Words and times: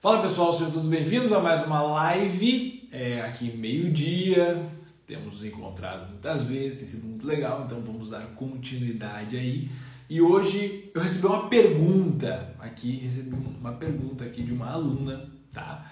Fala 0.00 0.22
pessoal, 0.22 0.52
sejam 0.52 0.70
todos 0.70 0.86
bem-vindos 0.86 1.32
a 1.32 1.40
mais 1.40 1.66
uma 1.66 1.82
live. 1.82 2.88
É, 2.92 3.20
aqui 3.22 3.50
meio-dia, 3.56 4.64
temos 5.08 5.34
nos 5.34 5.44
encontrado 5.44 6.08
muitas 6.08 6.42
vezes, 6.42 6.78
tem 6.78 6.86
sido 6.86 7.04
muito 7.04 7.26
legal, 7.26 7.64
então 7.66 7.80
vamos 7.80 8.10
dar 8.10 8.24
continuidade 8.36 9.36
aí. 9.36 9.68
E 10.08 10.22
hoje 10.22 10.88
eu 10.94 11.02
recebi 11.02 11.26
uma 11.26 11.48
pergunta 11.48 12.54
aqui, 12.60 12.92
recebi 12.98 13.34
uma 13.34 13.72
pergunta 13.72 14.24
aqui 14.24 14.44
de 14.44 14.52
uma 14.52 14.70
aluna, 14.70 15.28
tá? 15.52 15.90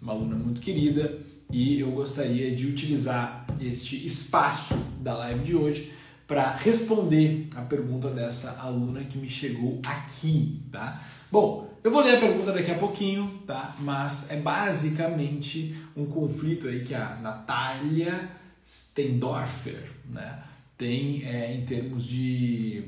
Uma 0.00 0.14
aluna 0.14 0.34
muito 0.34 0.62
querida, 0.62 1.18
e 1.50 1.78
eu 1.78 1.90
gostaria 1.90 2.56
de 2.56 2.66
utilizar 2.66 3.46
este 3.60 4.06
espaço 4.06 4.74
da 4.98 5.14
live 5.18 5.44
de 5.44 5.54
hoje 5.54 5.92
para 6.26 6.56
responder 6.56 7.48
a 7.54 7.60
pergunta 7.60 8.08
dessa 8.08 8.58
aluna 8.62 9.04
que 9.04 9.18
me 9.18 9.28
chegou 9.28 9.78
aqui, 9.84 10.62
tá? 10.72 11.04
Bom, 11.30 11.71
eu 11.82 11.90
vou 11.90 12.02
ler 12.02 12.16
a 12.16 12.20
pergunta 12.20 12.52
daqui 12.52 12.70
a 12.70 12.78
pouquinho, 12.78 13.42
tá? 13.46 13.74
Mas 13.80 14.30
é 14.30 14.36
basicamente 14.36 15.74
um 15.96 16.06
conflito 16.06 16.68
aí 16.68 16.84
que 16.84 16.94
a 16.94 17.16
Natália 17.16 18.30
Stendorfer, 18.64 19.90
né, 20.08 20.42
tem 20.78 21.24
é, 21.24 21.52
em 21.52 21.64
termos 21.64 22.04
de 22.04 22.84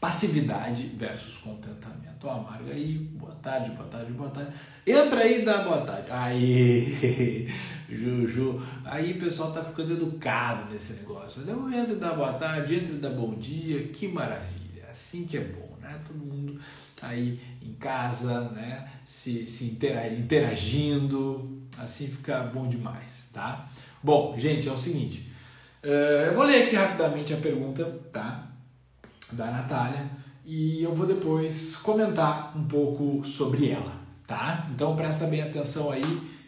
passividade 0.00 0.84
versus 0.96 1.36
contentamento. 1.38 2.26
Ó, 2.26 2.42
Marga 2.42 2.72
aí, 2.72 2.94
boa 2.94 3.34
tarde, 3.36 3.70
boa 3.72 3.88
tarde, 3.88 4.12
boa 4.12 4.30
tarde. 4.30 4.52
Entra 4.86 5.20
aí 5.20 5.44
dá 5.44 5.62
boa 5.62 5.82
tarde. 5.82 6.10
Aí, 6.10 7.48
Juju. 7.88 8.60
Aí 8.84 9.12
o 9.12 9.20
pessoal 9.20 9.52
tá 9.52 9.62
ficando 9.62 9.92
educado 9.92 10.72
nesse 10.72 10.94
negócio. 10.94 11.42
Então, 11.42 11.72
entra 11.72 11.92
e 11.92 11.96
dá 11.96 12.14
boa 12.14 12.32
tarde, 12.34 12.74
entra 12.74 12.94
e 12.94 12.98
dá 12.98 13.10
bom 13.10 13.34
dia. 13.34 13.88
Que 13.88 14.08
maravilha. 14.08 14.84
Assim 14.90 15.24
que 15.24 15.36
é 15.36 15.40
bom, 15.40 15.76
né? 15.80 16.00
Todo 16.06 16.18
mundo 16.18 16.60
aí 17.02 17.40
em 17.62 17.74
casa, 17.74 18.50
né? 18.50 18.88
Se, 19.04 19.46
se 19.46 19.64
interagindo. 20.18 21.62
Assim 21.78 22.08
fica 22.08 22.40
bom 22.42 22.68
demais, 22.68 23.26
tá? 23.32 23.68
Bom, 24.02 24.34
gente, 24.36 24.68
é 24.68 24.72
o 24.72 24.76
seguinte. 24.76 25.30
Uh, 25.82 26.28
eu 26.28 26.34
vou 26.34 26.44
ler 26.44 26.64
aqui 26.64 26.74
rapidamente 26.74 27.32
a 27.32 27.36
pergunta, 27.36 27.84
tá? 28.12 28.48
Da 29.32 29.46
Natália. 29.46 30.10
E 30.44 30.82
eu 30.82 30.94
vou 30.94 31.06
depois 31.06 31.76
comentar 31.76 32.56
um 32.56 32.64
pouco 32.64 33.24
sobre 33.24 33.68
ela, 33.68 34.00
tá? 34.26 34.66
Então 34.74 34.96
presta 34.96 35.26
bem 35.26 35.42
atenção 35.42 35.90
aí 35.90 36.02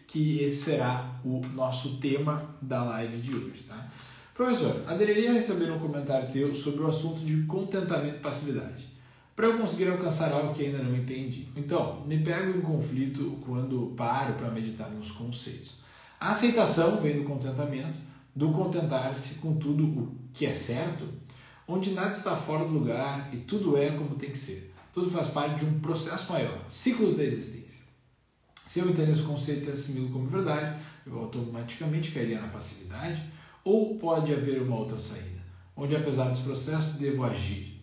que 0.06 0.40
esse 0.40 0.64
será 0.64 1.20
o 1.24 1.40
nosso 1.54 1.98
tema 1.98 2.56
da 2.60 2.82
live 2.82 3.18
de 3.18 3.36
hoje, 3.36 3.62
tá? 3.68 3.86
Professor, 4.34 4.84
adoraria 4.88 5.34
receber 5.34 5.70
um 5.70 5.78
comentário 5.78 6.32
teu 6.32 6.54
sobre 6.54 6.80
o 6.80 6.88
assunto 6.88 7.20
de 7.20 7.42
contentamento 7.42 8.16
e 8.16 8.20
passividade, 8.20 8.88
para 9.40 9.48
eu 9.48 9.58
conseguir 9.58 9.88
alcançar 9.88 10.30
algo 10.32 10.52
que 10.52 10.66
ainda 10.66 10.82
não 10.82 10.94
entendi. 10.94 11.48
Então, 11.56 12.04
me 12.06 12.22
pego 12.22 12.58
em 12.58 12.60
conflito 12.60 13.38
quando 13.42 13.94
paro 13.96 14.34
para 14.34 14.50
meditar 14.50 14.90
nos 14.90 15.12
conceitos. 15.12 15.78
A 16.20 16.32
aceitação 16.32 17.00
vem 17.00 17.16
do 17.16 17.24
contentamento, 17.24 17.98
do 18.36 18.52
contentar-se 18.52 19.36
com 19.36 19.56
tudo 19.56 19.86
o 19.86 20.14
que 20.34 20.44
é 20.44 20.52
certo, 20.52 21.08
onde 21.66 21.92
nada 21.92 22.10
está 22.10 22.36
fora 22.36 22.66
do 22.66 22.74
lugar 22.74 23.30
e 23.32 23.38
tudo 23.38 23.78
é 23.78 23.92
como 23.92 24.14
tem 24.16 24.28
que 24.28 24.36
ser. 24.36 24.74
Tudo 24.92 25.10
faz 25.10 25.28
parte 25.28 25.60
de 25.60 25.64
um 25.64 25.80
processo 25.80 26.30
maior, 26.30 26.66
ciclos 26.68 27.16
da 27.16 27.24
existência. 27.24 27.84
Se 28.54 28.80
eu 28.80 28.90
entendo 28.90 29.12
esse 29.12 29.22
conceito 29.22 29.70
e 29.70 29.72
assimilo 29.72 30.10
como 30.10 30.28
verdade, 30.28 30.78
eu 31.06 31.18
automaticamente 31.18 32.10
cairia 32.10 32.42
na 32.42 32.48
passividade, 32.48 33.22
ou 33.64 33.98
pode 33.98 34.34
haver 34.34 34.60
uma 34.60 34.76
outra 34.76 34.98
saída, 34.98 35.40
onde 35.74 35.96
apesar 35.96 36.28
dos 36.28 36.40
processos 36.40 36.96
devo 36.96 37.24
agir. 37.24 37.80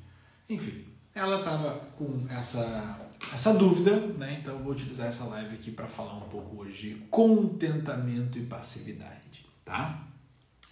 Enfim, 0.48 0.87
ela 1.18 1.40
estava 1.40 1.72
com 1.98 2.26
essa 2.30 3.00
essa 3.34 3.54
dúvida, 3.54 4.00
né? 4.00 4.38
Então 4.40 4.54
eu 4.54 4.64
vou 4.64 4.72
utilizar 4.72 5.08
essa 5.08 5.26
live 5.26 5.56
aqui 5.56 5.72
para 5.72 5.88
falar 5.88 6.14
um 6.14 6.30
pouco 6.30 6.62
hoje 6.62 6.94
de 6.94 6.96
contentamento 7.10 8.38
e 8.38 8.46
passividade, 8.46 9.46
tá? 9.66 10.08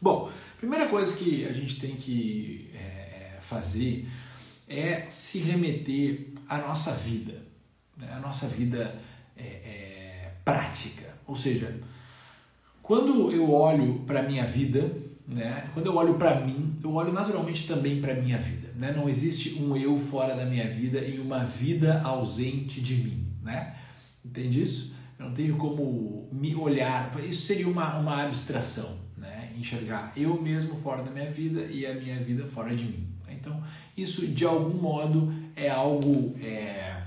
Bom, 0.01 0.31
primeira 0.57 0.87
coisa 0.87 1.17
que 1.17 1.45
a 1.45 1.53
gente 1.53 1.79
tem 1.79 1.95
que 1.95 2.69
é, 2.73 3.37
fazer 3.41 4.07
é 4.67 5.07
se 5.09 5.39
remeter 5.39 6.33
à 6.47 6.59
nossa 6.59 6.91
vida, 6.91 7.41
né? 7.97 8.13
a 8.13 8.19
nossa 8.19 8.47
vida 8.47 8.99
é, 9.35 9.43
é, 9.43 10.33
prática. 10.43 11.15
Ou 11.25 11.35
seja, 11.35 11.79
quando 12.81 13.31
eu 13.31 13.51
olho 13.51 14.01
para 14.05 14.19
a 14.19 14.23
minha 14.23 14.45
vida, 14.45 14.91
né? 15.27 15.69
quando 15.73 15.87
eu 15.87 15.95
olho 15.95 16.15
para 16.15 16.39
mim, 16.41 16.75
eu 16.83 16.93
olho 16.93 17.11
naturalmente 17.11 17.67
também 17.67 17.99
para 18.01 18.13
minha 18.13 18.37
vida. 18.37 18.69
Né? 18.75 18.91
Não 18.91 19.09
existe 19.09 19.61
um 19.61 19.75
eu 19.75 19.97
fora 19.97 20.35
da 20.35 20.45
minha 20.45 20.67
vida 20.67 20.99
e 20.99 21.19
uma 21.19 21.43
vida 21.45 22.01
ausente 22.01 22.81
de 22.81 22.95
mim. 22.95 23.27
Né? 23.41 23.75
Entende 24.23 24.61
isso? 24.61 24.93
Eu 25.17 25.27
não 25.27 25.33
tenho 25.33 25.55
como 25.57 26.29
me 26.31 26.55
olhar. 26.55 27.11
Isso 27.23 27.43
seria 27.43 27.67
uma, 27.67 27.97
uma 27.97 28.23
abstração. 28.23 28.97
Né? 29.17 29.53
Enxergar 29.57 30.11
eu 30.15 30.41
mesmo 30.41 30.75
fora 30.75 31.01
da 31.01 31.11
minha 31.11 31.29
vida 31.29 31.61
e 31.61 31.85
a 31.85 31.93
minha 31.93 32.19
vida 32.19 32.45
fora 32.45 32.75
de 32.75 32.85
mim. 32.85 33.15
Então, 33.45 33.61
isso 33.95 34.25
de 34.27 34.43
algum 34.45 34.81
modo 34.81 35.33
é 35.55 35.69
algo 35.69 36.35
é, 36.41 37.03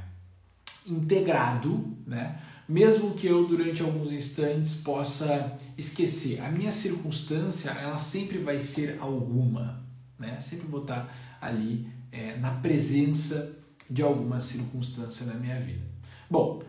integrado, 0.86 1.96
né? 2.06 2.36
Mesmo 2.68 3.14
que 3.14 3.26
eu 3.26 3.46
durante 3.46 3.82
alguns 3.82 4.12
instantes 4.12 4.74
possa 4.74 5.58
esquecer. 5.76 6.40
A 6.42 6.50
minha 6.50 6.70
circunstância, 6.70 7.70
ela 7.70 7.96
sempre 7.96 8.38
vai 8.38 8.60
ser 8.60 8.98
alguma, 9.00 9.82
né? 10.18 10.38
Sempre 10.42 10.66
vou 10.66 10.82
estar 10.82 11.38
ali 11.40 11.88
é, 12.12 12.36
na 12.36 12.50
presença 12.50 13.56
de 13.88 14.02
alguma 14.02 14.40
circunstância 14.40 15.24
na 15.24 15.34
minha 15.34 15.58
vida. 15.58 15.86
Bom, 16.28 16.62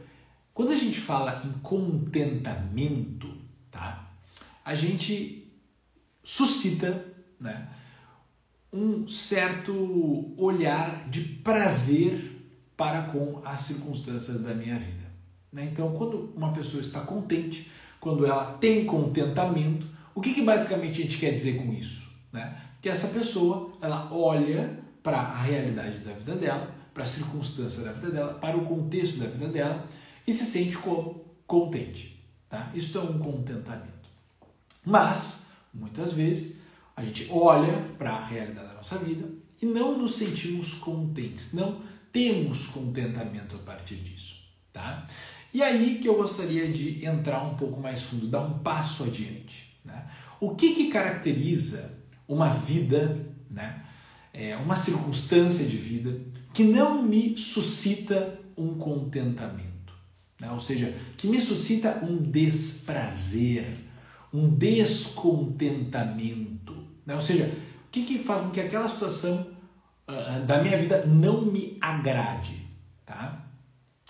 quando 0.54 0.72
a 0.72 0.76
gente 0.76 1.00
fala 1.00 1.44
em 1.46 1.52
contentamento, 1.60 3.36
tá? 3.70 4.10
A 4.64 4.76
gente 4.76 5.52
suscita, 6.24 7.06
né, 7.40 7.68
um 8.72 9.08
certo 9.08 10.34
olhar 10.38 11.10
de 11.10 11.22
prazer 11.22 12.40
para 12.78 13.04
com 13.04 13.42
as 13.44 13.62
circunstâncias 13.62 14.42
da 14.42 14.54
minha 14.54 14.78
vida. 14.78 15.09
Né? 15.52 15.70
Então, 15.72 15.94
quando 15.94 16.34
uma 16.36 16.54
pessoa 16.54 16.82
está 16.82 17.02
contente, 17.02 17.72
quando 18.00 18.26
ela 18.26 18.54
tem 18.54 18.86
contentamento, 18.86 19.88
o 20.16 20.22
que, 20.22 20.34
que 20.34 20.42
basicamente 20.42 21.02
a 21.02 21.04
gente 21.04 21.18
quer 21.18 21.32
dizer 21.32 21.58
com 21.58 21.74
isso? 21.74 22.10
Né? 22.32 22.56
que 22.82 22.90
essa 22.90 23.08
pessoa 23.10 23.74
ela 23.82 24.12
olha 24.12 24.80
para 25.04 25.18
a 25.18 25.42
realidade 25.42 26.00
da 26.00 26.14
vida 26.14 26.36
dela, 26.36 26.74
para 26.94 27.04
a 27.04 27.08
circunstância 27.08 27.84
da 27.84 27.92
vida 27.92 28.12
dela, 28.12 28.34
para 28.36 28.58
o 28.58 28.66
contexto 28.66 29.20
da 29.20 29.28
vida 29.28 29.48
dela 29.48 29.88
e 30.26 30.34
se 30.34 30.46
sente 30.46 30.78
como 30.78 31.26
contente. 31.46 32.24
Tá? 32.50 32.72
Isso 32.74 32.98
é 32.98 33.02
um 33.02 33.20
contentamento. 33.20 34.10
Mas, 34.86 35.48
muitas 35.74 36.14
vezes, 36.14 36.58
a 36.96 37.04
gente 37.04 37.28
olha 37.30 37.86
para 37.98 38.12
a 38.12 38.26
realidade 38.26 38.68
da 38.68 38.74
nossa 38.76 38.98
vida 38.98 39.28
e 39.62 39.66
não 39.66 39.98
nos 39.98 40.16
sentimos 40.16 40.74
contentes, 40.76 41.54
não 41.54 41.81
temos 42.12 42.68
contentamento 42.68 43.56
a 43.56 43.60
partir 43.60 43.98
disso. 43.98 44.40
Tá? 44.72 45.06
E 45.54 45.64
aí 45.64 46.00
que 46.00 46.08
eu 46.08 46.16
gostaria 46.16 46.72
de 46.72 47.06
entrar 47.06 47.44
um 47.44 47.56
pouco 47.56 47.80
mais 47.80 48.02
fundo, 48.04 48.28
dar 48.28 48.42
um 48.42 48.60
passo 48.60 49.04
adiante. 49.04 49.80
Né? 49.84 50.06
O 50.40 50.56
que, 50.56 50.76
que 50.76 50.90
caracteriza 50.90 51.98
uma 52.28 52.50
vida, 52.50 53.26
né? 53.50 53.84
É, 54.32 54.56
uma 54.58 54.76
circunstância 54.76 55.66
de 55.66 55.76
vida 55.76 56.22
que 56.54 56.64
não 56.64 57.02
me 57.02 57.36
suscita 57.36 58.40
um 58.56 58.76
contentamento, 58.76 59.96
né? 60.40 60.52
ou 60.52 60.60
seja, 60.60 60.96
que 61.18 61.26
me 61.28 61.42
suscita 61.42 61.98
um 62.04 62.18
desprazer, 62.18 63.76
um 64.31 64.48
descontentamento, 64.50 66.78
né? 67.06 67.16
ou 67.16 67.22
seja, 67.22 67.46
o 67.46 67.90
que, 67.92 68.04
que 68.04 68.20
faz 68.20 68.44
com 68.44 68.52
que 68.52 68.62
aquela 68.62 68.88
situação 68.88 69.48
uh, 70.08 70.46
da 70.46 70.62
minha 70.62 70.78
vida 70.78 71.06
não 71.06 71.44
me 71.46 71.76
agrade, 71.81 72.68
tá? 73.06 73.46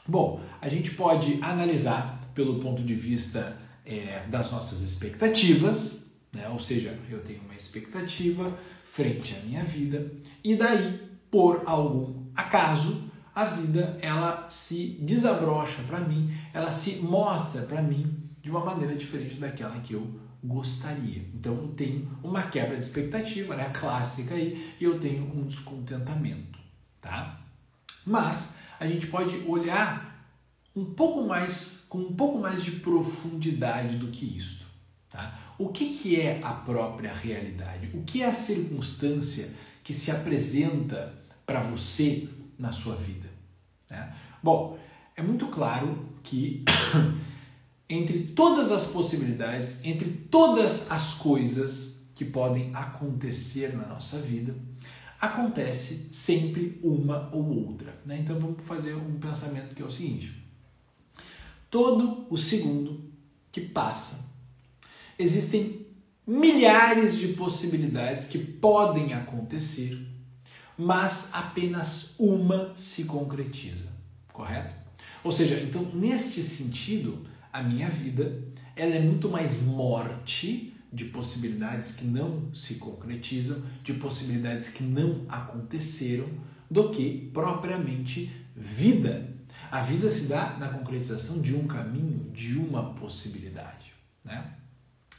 Bom, 0.06 0.42
a 0.62 0.70
gente 0.70 0.92
pode 0.92 1.40
analisar 1.42 2.20
pelo 2.34 2.60
ponto 2.60 2.84
de 2.84 2.96
vista 2.96 3.58
é, 3.86 4.26
das 4.30 4.52
nossas 4.52 4.82
expectativas, 4.82 6.12
né? 6.34 6.48
Ou 6.50 6.60
seja, 6.60 6.98
eu 7.10 7.20
tenho 7.22 7.42
uma 7.42 7.56
expectativa 7.56 8.58
frente 8.84 9.36
à 9.36 9.46
minha 9.46 9.64
vida 9.64 10.12
e 10.44 10.56
daí, 10.56 11.00
por 11.30 11.64
algum 11.66 12.26
acaso, 12.36 13.12
a 13.34 13.46
vida 13.46 13.98
ela 14.02 14.48
se 14.50 14.98
desabrocha 15.02 15.82
para 15.88 16.00
mim, 16.00 16.34
ela 16.54 16.72
se 16.72 16.98
mostra 16.98 17.62
para 17.62 17.82
mim 17.82 18.30
de 18.42 18.50
uma 18.50 18.64
maneira 18.64 18.96
diferente 18.96 19.36
daquela 19.36 19.80
que 19.80 19.94
eu 19.94 20.20
gostaria. 20.44 21.26
Então 21.34 21.54
eu 21.54 21.68
tenho 21.70 22.18
uma 22.24 22.44
quebra 22.44 22.78
de 22.78 22.86
expectativa, 22.86 23.56
né, 23.56 23.70
clássica 23.74 24.36
aí, 24.36 24.74
e 24.80 24.84
eu 24.84 25.00
tenho 25.00 25.24
um 25.24 25.46
descontentamento, 25.46 26.60
tá? 27.02 27.42
Mas 28.06 28.56
a 28.80 28.88
gente 28.88 29.08
pode 29.08 29.38
olhar 29.46 30.09
um 30.80 30.86
pouco 30.94 31.24
mais 31.24 31.84
com 31.90 31.98
um 31.98 32.14
pouco 32.14 32.38
mais 32.38 32.64
de 32.64 32.72
profundidade 32.72 33.98
do 33.98 34.08
que 34.08 34.38
isto, 34.38 34.66
tá? 35.10 35.40
O 35.58 35.70
que, 35.70 35.90
que 35.90 36.20
é 36.20 36.40
a 36.44 36.54
própria 36.54 37.14
realidade? 37.14 37.90
O 37.94 38.04
que 38.04 38.22
é 38.22 38.28
a 38.28 38.34
circunstância 38.34 39.54
que 39.84 39.94
se 39.94 40.12
apresenta 40.12 41.14
para 41.46 41.62
você 41.62 42.30
na 42.58 42.72
sua 42.72 42.96
vida? 42.96 43.28
Né? 43.90 44.16
Bom, 44.42 44.78
é 45.18 45.22
muito 45.22 45.48
claro 45.48 46.08
que 46.24 46.64
entre 47.90 48.20
todas 48.20 48.72
as 48.72 48.86
possibilidades, 48.86 49.84
entre 49.84 50.10
todas 50.10 50.90
as 50.92 51.16
coisas 51.16 52.08
que 52.14 52.24
podem 52.24 52.70
acontecer 52.74 53.76
na 53.76 53.88
nossa 53.88 54.20
vida, 54.20 54.56
acontece 55.20 56.08
sempre 56.12 56.80
uma 56.84 57.30
ou 57.34 57.68
outra. 57.68 58.00
Né? 58.06 58.20
Então 58.20 58.40
vamos 58.40 58.64
fazer 58.64 58.94
um 58.94 59.20
pensamento 59.20 59.76
que 59.76 59.82
é 59.82 59.86
o 59.86 59.92
seguinte: 59.92 60.39
todo 61.70 62.26
o 62.30 62.38
segundo 62.38 63.12
que 63.52 63.62
passa, 63.62 64.30
existem 65.18 65.88
milhares 66.26 67.18
de 67.18 67.30
possibilidades 67.30 68.26
que 68.26 68.38
podem 68.38 69.14
acontecer, 69.14 70.00
mas 70.78 71.30
apenas 71.34 72.16
uma 72.20 72.74
se 72.76 73.06
concretiza, 73.06 73.88
correto? 74.32 74.76
Ou 75.24 75.32
seja, 75.32 75.60
então 75.60 75.84
neste 75.94 76.42
sentido, 76.42 77.26
a 77.52 77.62
minha 77.62 77.90
vida 77.90 78.44
ela 78.76 78.96
é 78.96 79.00
muito 79.00 79.30
mais 79.30 79.62
morte 79.62 80.74
de 80.92 81.06
possibilidades 81.06 81.92
que 81.92 82.06
não 82.06 82.54
se 82.54 82.76
concretizam, 82.76 83.62
de 83.84 83.94
possibilidades 83.94 84.70
que 84.70 84.84
não 84.84 85.26
aconteceram, 85.28 86.28
do 86.70 86.90
que 86.90 87.30
propriamente 87.34 88.32
vida. 88.56 89.39
A 89.72 89.82
vida 89.82 90.10
se 90.10 90.26
dá 90.26 90.58
na 90.60 90.68
concretização 90.70 91.42
de 91.42 91.56
um 91.56 91.68
caminho, 91.68 92.30
de 92.32 92.58
uma 92.58 92.94
possibilidade. 92.94 93.94
Né? 94.24 94.44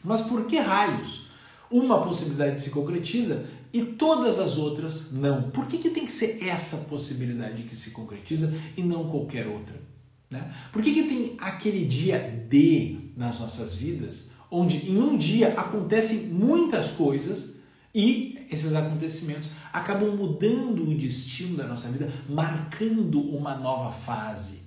Mas 0.05 0.23
por 0.23 0.47
que 0.47 0.59
raios 0.59 1.29
uma 1.71 2.03
possibilidade 2.03 2.61
se 2.61 2.71
concretiza 2.71 3.47
e 3.73 3.83
todas 3.83 4.39
as 4.39 4.59
outras 4.59 5.13
não? 5.13 5.51
Por 5.51 5.67
que, 5.67 5.79
que 5.79 5.91
tem 5.91 6.05
que 6.05 6.13
ser 6.13 6.45
essa 6.45 6.79
possibilidade 6.89 7.63
que 7.63 7.77
se 7.77 7.91
concretiza 7.91 8.53
e 8.77 8.83
não 8.83 9.09
qualquer 9.09 9.47
outra? 9.47 9.81
Né? 10.29 10.53
Por 10.73 10.83
que, 10.83 10.93
que 10.93 11.05
tem 11.05 11.37
aquele 11.39 11.85
dia 11.85 12.19
D 12.49 13.13
nas 13.17 13.39
nossas 13.39 13.75
vidas, 13.75 14.31
onde 14.51 14.91
em 14.91 14.99
um 14.99 15.17
dia 15.17 15.55
acontecem 15.55 16.29
muitas 16.29 16.93
coisas 16.93 17.55
e 17.95 18.39
esses 18.51 18.75
acontecimentos 18.75 19.49
acabam 19.73 20.17
mudando 20.17 20.89
o 20.89 20.95
destino 20.97 21.57
da 21.57 21.67
nossa 21.67 21.89
vida, 21.89 22.11
marcando 22.29 23.21
uma 23.21 23.57
nova 23.57 23.93
fase? 23.93 24.63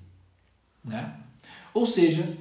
Né? 0.84 1.16
Ou 1.74 1.86
seja, 1.86 2.38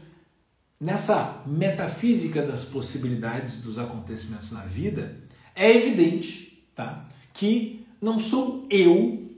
nessa 0.81 1.43
metafísica 1.47 2.43
das 2.43 2.64
possibilidades 2.64 3.62
dos 3.62 3.79
acontecimentos 3.79 4.50
na 4.53 4.64
vida, 4.64 5.17
é 5.55 5.70
evidente 5.76 6.67
tá, 6.75 7.06
que 7.32 7.87
não 8.00 8.19
sou 8.19 8.67
eu, 8.70 9.31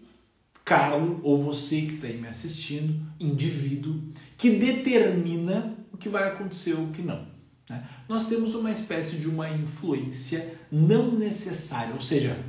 Carlos, 0.65 1.20
ou 1.23 1.43
você 1.43 1.82
que 1.82 1.94
está 1.94 2.06
aí 2.06 2.19
me 2.19 2.29
assistindo, 2.29 2.99
indivíduo, 3.20 4.03
que 4.38 4.50
determina 4.50 5.77
o 5.93 5.97
que 5.97 6.09
vai 6.09 6.29
acontecer 6.29 6.73
ou 6.75 6.85
o 6.85 6.91
que 6.91 7.03
não. 7.03 7.27
Né? 7.69 7.87
Nós 8.09 8.27
temos 8.27 8.55
uma 8.55 8.70
espécie 8.70 9.17
de 9.17 9.29
uma 9.29 9.50
influência 9.50 10.59
não 10.70 11.12
necessária, 11.12 11.94
ou 11.94 12.00
seja, 12.00 12.43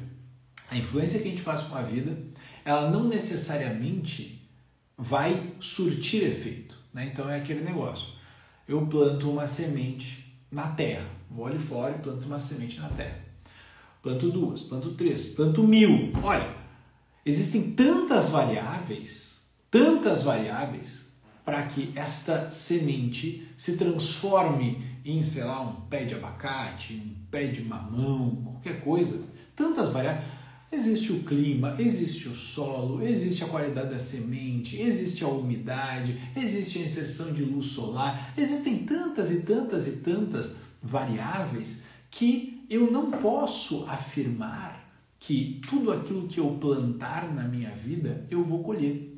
a 0.70 0.78
influência 0.78 1.20
que 1.20 1.28
a 1.28 1.32
gente 1.32 1.42
faz 1.42 1.62
com 1.62 1.76
a 1.76 1.82
vida, 1.82 2.18
ela 2.64 2.90
não 2.90 3.04
necessariamente 3.08 4.50
vai 4.98 5.54
surtir 5.60 6.24
efeito. 6.24 6.78
Né? 6.94 7.10
Então 7.12 7.30
é 7.30 7.38
aquele 7.38 7.62
negócio 7.62 8.16
eu 8.68 8.86
planto 8.88 9.30
uma 9.30 9.48
semente 9.48 10.36
na 10.52 10.68
terra. 10.70 11.06
Vou 11.30 11.46
ali 11.46 11.60
fora 11.60 11.96
e 11.96 12.00
planto 12.00 12.26
uma 12.26 12.40
semente 12.40 12.80
na 12.80 12.90
terra. 12.90 13.20
Planto 14.02 14.32
duas, 14.32 14.64
planto 14.64 14.94
três, 14.94 15.26
planto 15.30 15.64
mil. 15.64 16.12
Olha, 16.24 16.56
existem 17.26 17.74
tantas 17.74 18.30
variáveis, 18.30 19.40
tantas 19.70 20.24
variáveis 20.24 21.06
para 21.44 21.62
que 21.64 21.92
esta 21.96 22.50
semente 22.50 23.48
se 23.56 23.78
transforme 23.78 24.84
em, 25.04 25.22
sei 25.24 25.44
lá, 25.44 25.62
um 25.62 25.82
pé 25.82 26.06
de 26.06 26.16
abacate, 26.16 26.94
um 26.94 27.16
pé 27.30 27.48
de 27.48 27.64
mamão, 27.64 28.36
qualquer 28.44 28.82
coisa. 28.82 29.24
Tantas 29.56 29.92
variáveis. 29.92 30.26
Existe 30.76 31.14
o 31.14 31.24
clima, 31.24 31.74
existe 31.80 32.28
o 32.28 32.36
solo, 32.36 33.02
existe 33.02 33.46
a 33.46 33.48
qualidade 33.48 33.92
da 33.92 33.98
semente, 33.98 34.76
existe 34.78 35.24
a 35.24 35.28
umidade, 35.28 36.20
existe 36.36 36.80
a 36.80 36.82
inserção 36.82 37.32
de 37.32 37.46
luz 37.46 37.68
solar, 37.68 38.34
existem 38.38 38.80
tantas 38.80 39.32
e 39.32 39.44
tantas 39.44 39.88
e 39.88 39.98
tantas 39.98 40.58
variáveis 40.84 41.82
que 42.12 42.66
eu 42.70 42.92
não 42.92 43.10
posso 43.10 43.86
afirmar 43.86 44.86
que 45.18 45.62
tudo 45.70 45.94
aquilo 45.94 46.28
que 46.28 46.42
eu 46.42 46.58
plantar 46.60 47.34
na 47.34 47.48
minha 47.48 47.72
vida 47.72 48.28
eu 48.30 48.44
vou 48.44 48.62
colher. 48.62 49.18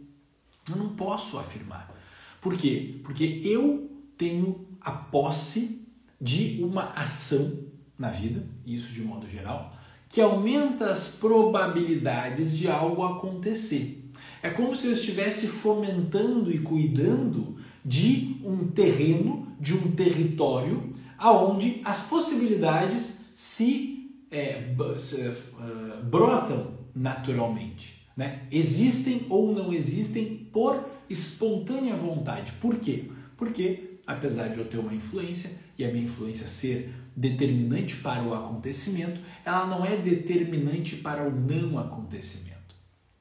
Eu 0.70 0.76
não 0.76 0.96
posso 0.96 1.40
afirmar. 1.40 1.92
Por 2.40 2.56
quê? 2.56 3.00
Porque 3.04 3.42
eu 3.44 3.90
tenho 4.16 4.68
a 4.80 4.92
posse 4.92 5.88
de 6.22 6.62
uma 6.62 6.90
ação 6.90 7.64
na 7.98 8.12
vida, 8.12 8.48
isso 8.64 8.94
de 8.94 9.02
modo 9.02 9.28
geral, 9.28 9.77
que 10.10 10.22
aumenta 10.22 10.90
as 10.92 11.08
probabilidades 11.10 12.58
de 12.58 12.68
algo 12.68 13.04
acontecer. 13.04 14.10
É 14.42 14.50
como 14.50 14.76
se 14.76 14.88
eu 14.88 14.94
estivesse 14.94 15.48
fomentando 15.48 16.52
e 16.52 16.60
cuidando 16.60 17.58
de 17.84 18.38
um 18.44 18.68
terreno, 18.68 19.48
de 19.60 19.74
um 19.74 19.92
território, 19.92 20.92
aonde 21.18 21.82
as 21.84 22.02
possibilidades 22.02 23.22
se, 23.34 24.12
é, 24.30 24.76
se 25.00 25.28
uh, 25.28 26.04
brotam 26.04 26.78
naturalmente. 26.96 28.06
Né? 28.16 28.42
Existem 28.52 29.22
ou 29.30 29.54
não 29.54 29.72
existem 29.72 30.50
por 30.52 30.84
espontânea 31.10 31.96
vontade. 31.96 32.52
Por 32.54 32.78
quê? 32.78 33.06
Porque, 33.38 34.00
apesar 34.06 34.48
de 34.48 34.58
eu 34.58 34.66
ter 34.66 34.78
uma 34.78 34.94
influência 34.94 35.52
e 35.78 35.86
a 35.86 35.92
minha 35.92 36.06
influência 36.06 36.48
ser 36.48 36.92
determinante 37.18 37.96
para 37.96 38.22
o 38.22 38.36
acontecimento, 38.36 39.20
ela 39.44 39.66
não 39.66 39.84
é 39.84 39.98
determinante 39.98 40.98
para 40.98 41.28
o 41.28 41.32
não 41.32 41.80
acontecimento, 41.80 42.76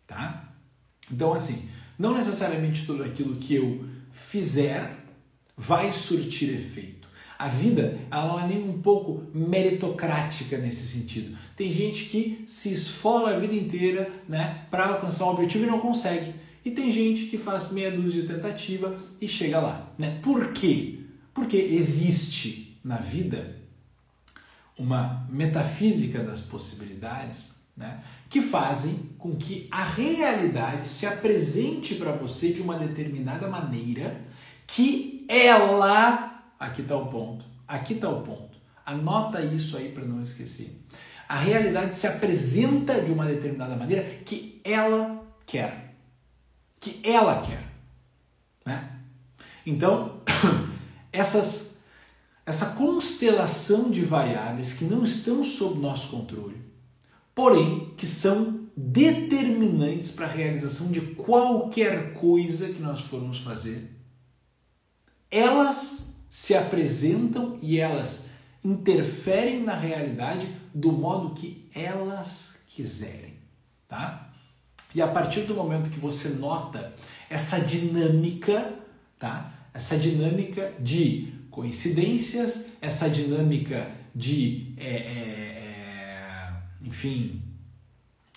tá? 0.06 0.52
Então 1.10 1.32
assim, 1.32 1.70
não 1.98 2.14
necessariamente 2.14 2.84
tudo 2.84 3.02
aquilo 3.02 3.37
que 3.37 3.54
eu 3.54 3.87
fizer 4.12 5.02
vai 5.56 5.90
surtir 5.93 6.50
efeito. 6.50 7.08
A 7.38 7.48
vida 7.48 7.98
ela 8.10 8.28
não 8.28 8.40
é 8.40 8.46
nem 8.46 8.69
um 8.69 8.81
pouco 8.82 9.25
meritocrática 9.34 10.58
nesse 10.58 10.87
sentido. 10.87 11.37
Tem 11.56 11.72
gente 11.72 12.04
que 12.06 12.44
se 12.46 12.72
esfola 12.72 13.34
a 13.34 13.38
vida 13.38 13.54
inteira 13.54 14.10
né, 14.28 14.66
para 14.70 14.88
alcançar 14.88 15.25
um 15.25 15.31
objetivo 15.31 15.64
e 15.64 15.69
não 15.69 15.81
consegue. 15.81 16.34
E 16.64 16.70
tem 16.70 16.90
gente 16.90 17.26
que 17.26 17.38
faz 17.38 17.70
meia 17.70 17.90
dúzia 17.90 18.22
de 18.22 18.28
tentativa 18.28 18.98
e 19.20 19.28
chega 19.28 19.60
lá. 19.60 19.93
Né? 19.98 20.19
Por 20.22 20.52
quê? 20.52 21.00
Porque 21.32 21.56
existe 21.56 22.79
na 22.82 22.96
vida 22.96 23.56
uma 24.79 25.27
metafísica 25.31 26.23
das 26.23 26.41
possibilidades, 26.41 27.51
né, 27.77 28.03
que 28.29 28.43
fazem 28.43 28.95
com 29.19 29.37
que 29.37 29.69
a 29.71 29.85
realidade 29.85 30.89
se 30.89 31.06
apresente 31.06 31.95
para 31.95 32.13
você 32.13 32.53
de 32.53 32.63
uma 32.63 32.79
determinada 32.79 33.49
maneira 33.49 34.21
que 34.67 35.27
ela. 35.29 36.43
Aqui 36.59 36.83
está 36.83 36.97
o 36.97 37.06
ponto. 37.06 37.45
Aqui 37.69 37.95
está 37.95 38.09
o 38.09 38.23
ponto. 38.23 38.56
Anota 38.85 39.43
isso 39.43 39.77
aí 39.77 39.91
para 39.93 40.05
não 40.05 40.23
esquecer. 40.23 40.83
A 41.29 41.37
realidade 41.37 41.97
se 41.97 42.06
apresenta 42.06 43.01
de 43.01 43.11
uma 43.11 43.27
determinada 43.27 43.77
maneira 43.77 44.05
que 44.25 44.61
ela 44.65 45.27
quer. 45.45 45.97
Que 46.79 47.01
ela 47.03 47.43
quer. 47.43 47.65
Né? 48.65 48.91
Então, 49.67 50.23
essas 51.13 51.76
essa 52.46 52.67
constelação 52.67 53.91
de 53.91 54.03
variáveis 54.03 54.72
que 54.72 54.84
não 54.84 55.03
estão 55.03 55.43
sob 55.43 55.81
nosso 55.81 56.08
controle, 56.10 56.56
porém 57.34 57.93
que 57.96 58.06
são 58.06 58.60
determinantes 58.76 60.12
para 60.12 60.26
a 60.26 60.31
realização 60.31 60.93
de 60.93 61.00
qualquer 61.00 62.15
coisa 62.15 62.69
que 62.69 62.81
nós 62.81 63.00
formos 63.00 63.38
fazer, 63.38 63.91
elas 65.29 66.15
se 66.29 66.55
apresentam 66.55 67.58
e 67.60 67.81
elas 67.81 68.26
interferem 68.62 69.62
na 69.62 69.74
realidade 69.74 70.55
do 70.72 70.93
modo 70.93 71.34
que 71.34 71.69
elas 71.74 72.58
quiserem, 72.69 73.38
tá? 73.88 74.31
E 74.94 75.03
a 75.03 75.08
partir 75.08 75.43
do 75.43 75.55
momento 75.55 75.91
que 75.91 75.98
você 75.98 76.29
nota 76.31 76.94
essa 77.29 77.58
dinâmica, 77.58 78.72
tá? 79.19 79.53
Essa 79.74 79.96
dinâmica 79.96 80.72
de 80.79 81.35
coincidências, 81.56 82.67
essa 82.82 83.08
dinâmica 83.08 83.91
de, 84.15 84.75
é, 84.77 84.89
é, 84.89 84.93
é 84.93 86.53
enfim, 86.84 87.41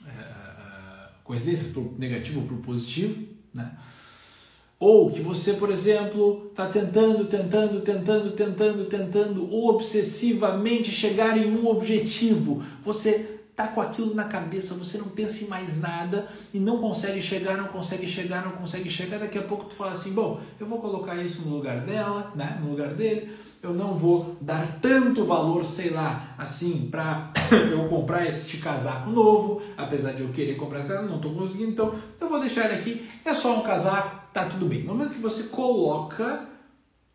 é, 0.07 0.09
é, 0.09 1.09
coincidências 1.21 1.75
o 1.75 1.95
negativo 1.99 2.43
para 2.43 2.55
o 2.55 2.59
positivo, 2.59 3.27
né? 3.53 3.77
Ou 4.79 5.11
que 5.11 5.19
você, 5.19 5.51
por 5.51 5.69
exemplo, 5.69 6.47
está 6.49 6.69
tentando, 6.69 7.25
tentando, 7.25 7.81
tentando, 7.81 8.31
tentando, 8.31 8.85
tentando 8.85 9.53
obsessivamente 9.53 10.89
chegar 10.89 11.37
em 11.37 11.51
um 11.51 11.67
objetivo. 11.67 12.63
Você 12.85 13.38
tá 13.59 13.67
com 13.67 13.81
aquilo 13.81 14.15
na 14.15 14.23
cabeça, 14.23 14.73
você 14.73 14.97
não 14.97 15.09
pensa 15.09 15.43
em 15.43 15.47
mais 15.49 15.81
nada 15.81 16.29
e 16.53 16.59
não 16.59 16.77
consegue 16.77 17.21
chegar, 17.21 17.57
não 17.57 17.67
consegue 17.67 18.07
chegar, 18.07 18.45
não 18.45 18.53
consegue 18.53 18.89
chegar. 18.89 19.19
Daqui 19.19 19.37
a 19.37 19.41
pouco 19.41 19.65
tu 19.65 19.75
fala 19.75 19.91
assim, 19.91 20.13
bom, 20.13 20.39
eu 20.57 20.65
vou 20.65 20.79
colocar 20.79 21.17
isso 21.17 21.41
no 21.41 21.57
lugar 21.57 21.81
dela, 21.81 22.31
né, 22.33 22.57
no 22.61 22.69
lugar 22.69 22.93
dele. 22.93 23.29
Eu 23.61 23.73
não 23.73 23.93
vou 23.93 24.37
dar 24.39 24.79
tanto 24.81 25.25
valor, 25.25 25.65
sei 25.65 25.89
lá, 25.89 26.33
assim, 26.37 26.87
para 26.89 27.33
eu 27.69 27.89
comprar 27.89 28.25
este 28.25 28.59
casaco 28.59 29.09
novo, 29.09 29.61
apesar 29.75 30.13
de 30.13 30.21
eu 30.21 30.29
querer 30.29 30.55
comprar 30.55 30.85
não 30.85 31.17
estou 31.17 31.33
conseguindo, 31.33 31.71
então 31.71 31.93
eu 32.21 32.29
vou 32.29 32.39
deixar 32.39 32.63
ele 32.63 32.75
aqui. 32.75 33.09
É 33.25 33.33
só 33.33 33.59
um 33.59 33.61
casaco, 33.61 34.21
tá 34.33 34.45
tudo 34.45 34.67
bem. 34.67 34.83
No 34.83 34.93
momento 34.93 35.15
que 35.15 35.19
você 35.19 35.43
coloca 35.43 36.47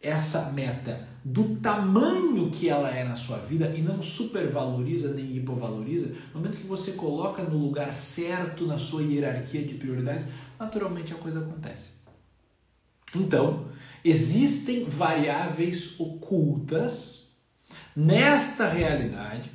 essa 0.04 0.52
meta 0.52 1.08
do 1.24 1.56
tamanho 1.56 2.50
que 2.50 2.68
ela 2.68 2.90
é 2.90 3.02
na 3.02 3.16
sua 3.16 3.38
vida 3.38 3.72
e 3.74 3.80
não 3.80 4.02
supervaloriza 4.02 5.14
nem 5.14 5.36
hipovaloriza, 5.36 6.08
no 6.32 6.40
momento 6.40 6.58
que 6.58 6.66
você 6.66 6.92
coloca 6.92 7.42
no 7.42 7.56
lugar 7.56 7.92
certo 7.94 8.66
na 8.66 8.76
sua 8.76 9.02
hierarquia 9.02 9.62
de 9.62 9.74
prioridades, 9.74 10.26
naturalmente 10.60 11.14
a 11.14 11.16
coisa 11.16 11.40
acontece. 11.40 11.94
Então, 13.16 13.66
existem 14.04 14.84
variáveis 14.84 15.98
ocultas 15.98 17.30
nesta 17.96 18.68
realidade 18.68 19.50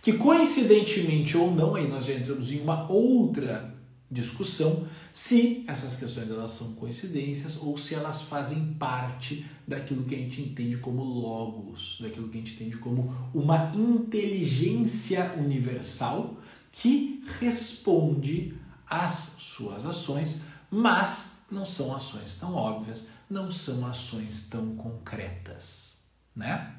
que 0.00 0.14
coincidentemente 0.14 1.36
ou 1.36 1.50
não, 1.50 1.74
aí 1.74 1.88
nós 1.88 2.06
já 2.06 2.14
entramos 2.14 2.52
em 2.52 2.60
uma 2.60 2.90
outra 2.90 3.74
discussão 4.10 4.86
se 5.14 5.64
essas 5.68 5.94
questões 5.94 6.28
elas 6.28 6.50
são 6.50 6.72
coincidências 6.72 7.56
ou 7.62 7.78
se 7.78 7.94
elas 7.94 8.22
fazem 8.22 8.74
parte 8.74 9.48
daquilo 9.64 10.02
que 10.02 10.12
a 10.12 10.18
gente 10.18 10.42
entende 10.42 10.76
como 10.78 11.04
logos, 11.04 11.98
daquilo 12.00 12.28
que 12.28 12.36
a 12.36 12.40
gente 12.40 12.54
entende 12.54 12.78
como 12.78 13.14
uma 13.32 13.70
inteligência 13.76 15.36
universal 15.38 16.36
que 16.72 17.22
responde 17.38 18.56
às 18.90 19.36
suas 19.38 19.86
ações, 19.86 20.46
mas 20.68 21.44
não 21.48 21.64
são 21.64 21.94
ações 21.94 22.34
tão 22.34 22.52
óbvias, 22.52 23.06
não 23.30 23.52
são 23.52 23.86
ações 23.86 24.48
tão 24.50 24.74
concretas, 24.74 26.00
né? 26.34 26.74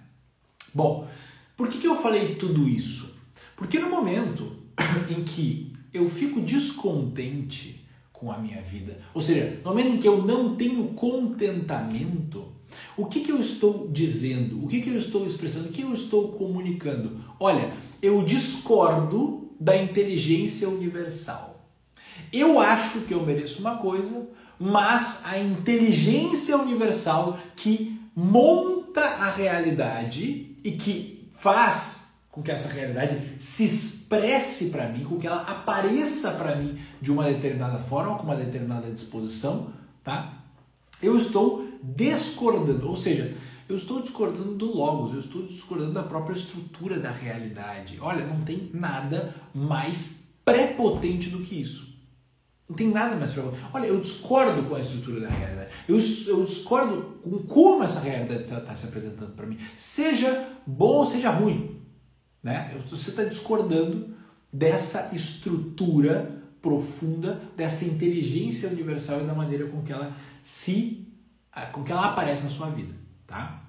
Bom, 0.74 1.08
por 1.56 1.70
que, 1.70 1.78
que 1.78 1.88
eu 1.88 2.02
falei 2.02 2.36
tudo 2.36 2.68
isso? 2.68 3.18
Porque 3.56 3.80
no 3.80 3.90
momento 3.90 4.62
em 5.10 5.24
que 5.24 5.74
eu 5.94 6.10
fico 6.10 6.42
descontente 6.42 7.85
com 8.26 8.32
a 8.32 8.40
minha 8.40 8.60
vida. 8.60 8.98
Ou 9.14 9.22
seja, 9.22 9.60
no 9.64 9.70
momento 9.70 9.90
em 9.90 9.98
que 10.00 10.08
eu 10.08 10.24
não 10.24 10.56
tenho 10.56 10.88
contentamento, 10.90 12.48
o 12.98 13.06
que, 13.06 13.22
que 13.22 13.32
eu 13.32 13.40
estou 13.40 13.88
dizendo? 13.92 14.66
O 14.66 14.68
que, 14.68 14.82
que 14.82 14.90
eu 14.90 14.98
estou 14.98 15.28
expressando? 15.28 15.70
O 15.70 15.72
que 15.72 15.84
eu 15.84 15.94
estou 15.94 16.30
comunicando? 16.30 17.24
Olha, 17.40 17.72
eu 18.02 18.24
discordo 18.24 19.52
da 19.60 19.78
inteligência 19.78 20.68
universal. 20.68 21.70
Eu 22.34 22.60
acho 22.60 23.02
que 23.02 23.14
eu 23.14 23.24
mereço 23.24 23.60
uma 23.60 23.78
coisa, 23.78 24.28
mas 24.60 25.22
a 25.24 25.38
inteligência 25.38 26.58
universal 26.58 27.40
que 27.56 28.02
monta 28.16 29.02
a 29.02 29.30
realidade 29.30 30.58
e 30.64 30.72
que 30.72 31.30
faz 31.38 32.16
com 32.32 32.42
que 32.42 32.52
essa 32.52 32.74
realidade 32.74 33.36
se 33.38 33.68
expresse 34.06 34.70
para 34.70 34.88
mim, 34.88 35.04
com 35.04 35.18
que 35.18 35.26
ela 35.26 35.42
apareça 35.42 36.32
para 36.32 36.56
mim 36.56 36.78
de 37.02 37.12
uma 37.12 37.24
determinada 37.26 37.80
forma, 37.80 38.16
com 38.18 38.24
uma 38.24 38.36
determinada 38.36 38.90
disposição, 38.92 39.74
tá? 40.04 40.44
Eu 41.02 41.18
estou 41.18 41.68
discordando, 41.82 42.88
ou 42.88 42.96
seja, 42.96 43.36
eu 43.68 43.76
estou 43.76 44.02
discordando 44.02 44.54
do 44.54 44.76
logos, 44.76 45.12
eu 45.12 45.20
estou 45.20 45.42
discordando 45.42 45.94
da 45.94 46.04
própria 46.04 46.36
estrutura 46.36 47.00
da 47.00 47.12
realidade. 47.12 47.98
Olha, 48.00 48.26
não 48.26 48.42
tem 48.42 48.70
nada 48.74 49.36
mais 49.54 50.30
prepotente 50.46 51.30
do 51.30 51.40
que 51.40 51.60
isso. 51.60 51.96
Não 52.70 52.76
tem 52.76 52.90
nada 52.90 53.16
mais 53.16 53.32
prepotente. 53.32 53.64
Olha, 53.74 53.88
eu 53.88 54.00
discordo 54.00 54.64
com 54.64 54.76
a 54.76 54.80
estrutura 54.80 55.20
da 55.20 55.30
realidade. 55.30 55.72
Eu, 55.88 55.98
eu 56.28 56.46
discordo 56.46 57.20
com 57.24 57.40
como 57.40 57.84
essa 57.84 58.00
realidade 58.00 58.44
está 58.44 58.76
se 58.76 58.86
apresentando 58.86 59.34
para 59.36 59.48
mim. 59.48 59.58
Seja 59.76 60.48
bom 60.66 60.98
ou 60.98 61.06
seja 61.08 61.32
ruim. 61.32 61.85
Né? 62.46 62.80
Você 62.88 63.10
está 63.10 63.24
discordando 63.24 64.16
dessa 64.54 65.16
estrutura 65.16 66.44
profunda, 66.62 67.42
dessa 67.58 67.86
inteligência 67.86 68.70
universal 68.70 69.22
e 69.22 69.24
da 69.24 69.34
maneira 69.34 69.66
com 69.66 69.82
que 69.82 69.92
ela 69.92 70.16
se 70.44 71.12
com 71.72 71.84
que 71.84 71.92
ela 71.92 72.12
aparece 72.12 72.44
na 72.44 72.52
sua 72.52 72.70
vida, 72.70 72.94
tá? 73.26 73.64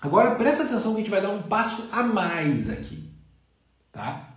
Agora 0.00 0.36
presta 0.36 0.62
atenção 0.62 0.92
que 0.92 1.00
a 1.00 1.02
gente 1.02 1.10
vai 1.10 1.20
dar 1.20 1.30
um 1.30 1.42
passo 1.42 1.90
a 1.92 2.02
mais 2.02 2.70
aqui, 2.70 3.12
tá? 3.92 4.34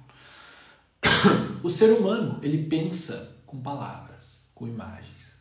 O 1.63 1.69
ser 1.69 1.93
humano, 1.93 2.39
ele 2.43 2.67
pensa 2.67 3.37
com 3.45 3.61
palavras, 3.61 4.43
com 4.53 4.67
imagens, 4.67 5.37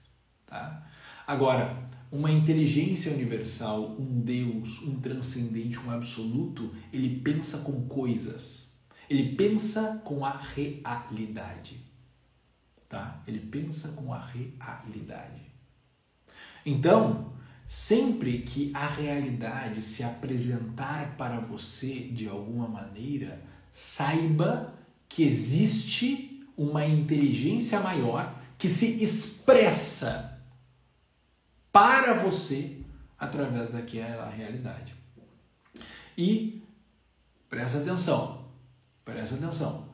tá? 0.46 0.86
Agora, 1.26 1.76
uma 2.10 2.30
inteligência 2.30 3.12
universal, 3.12 3.96
um 3.98 4.20
Deus, 4.20 4.82
um 4.82 5.00
transcendente, 5.00 5.78
um 5.80 5.90
absoluto, 5.90 6.74
ele 6.92 7.20
pensa 7.20 7.58
com 7.58 7.86
coisas. 7.86 8.74
Ele 9.08 9.34
pensa 9.34 10.00
com 10.04 10.24
a 10.24 10.36
realidade. 10.36 11.80
Tá? 12.88 13.22
Ele 13.26 13.40
pensa 13.40 13.92
com 13.92 14.12
a 14.12 14.24
realidade. 14.24 15.42
Então, 16.64 17.32
sempre 17.64 18.38
que 18.38 18.70
a 18.74 18.86
realidade 18.86 19.82
se 19.82 20.02
apresentar 20.04 21.16
para 21.16 21.40
você 21.40 21.94
de 21.94 22.28
alguma 22.28 22.68
maneira, 22.68 23.42
saiba 23.72 24.74
que 25.08 25.24
existe 25.24 26.46
uma 26.56 26.86
inteligência 26.86 27.80
maior 27.80 28.40
que 28.56 28.68
se 28.68 29.02
expressa 29.02 30.35
para 31.76 32.14
você 32.14 32.78
através 33.18 33.68
daquela 33.68 34.30
realidade. 34.30 34.94
E 36.16 36.64
presta 37.50 37.80
atenção, 37.80 38.46
presta 39.04 39.34
atenção. 39.34 39.86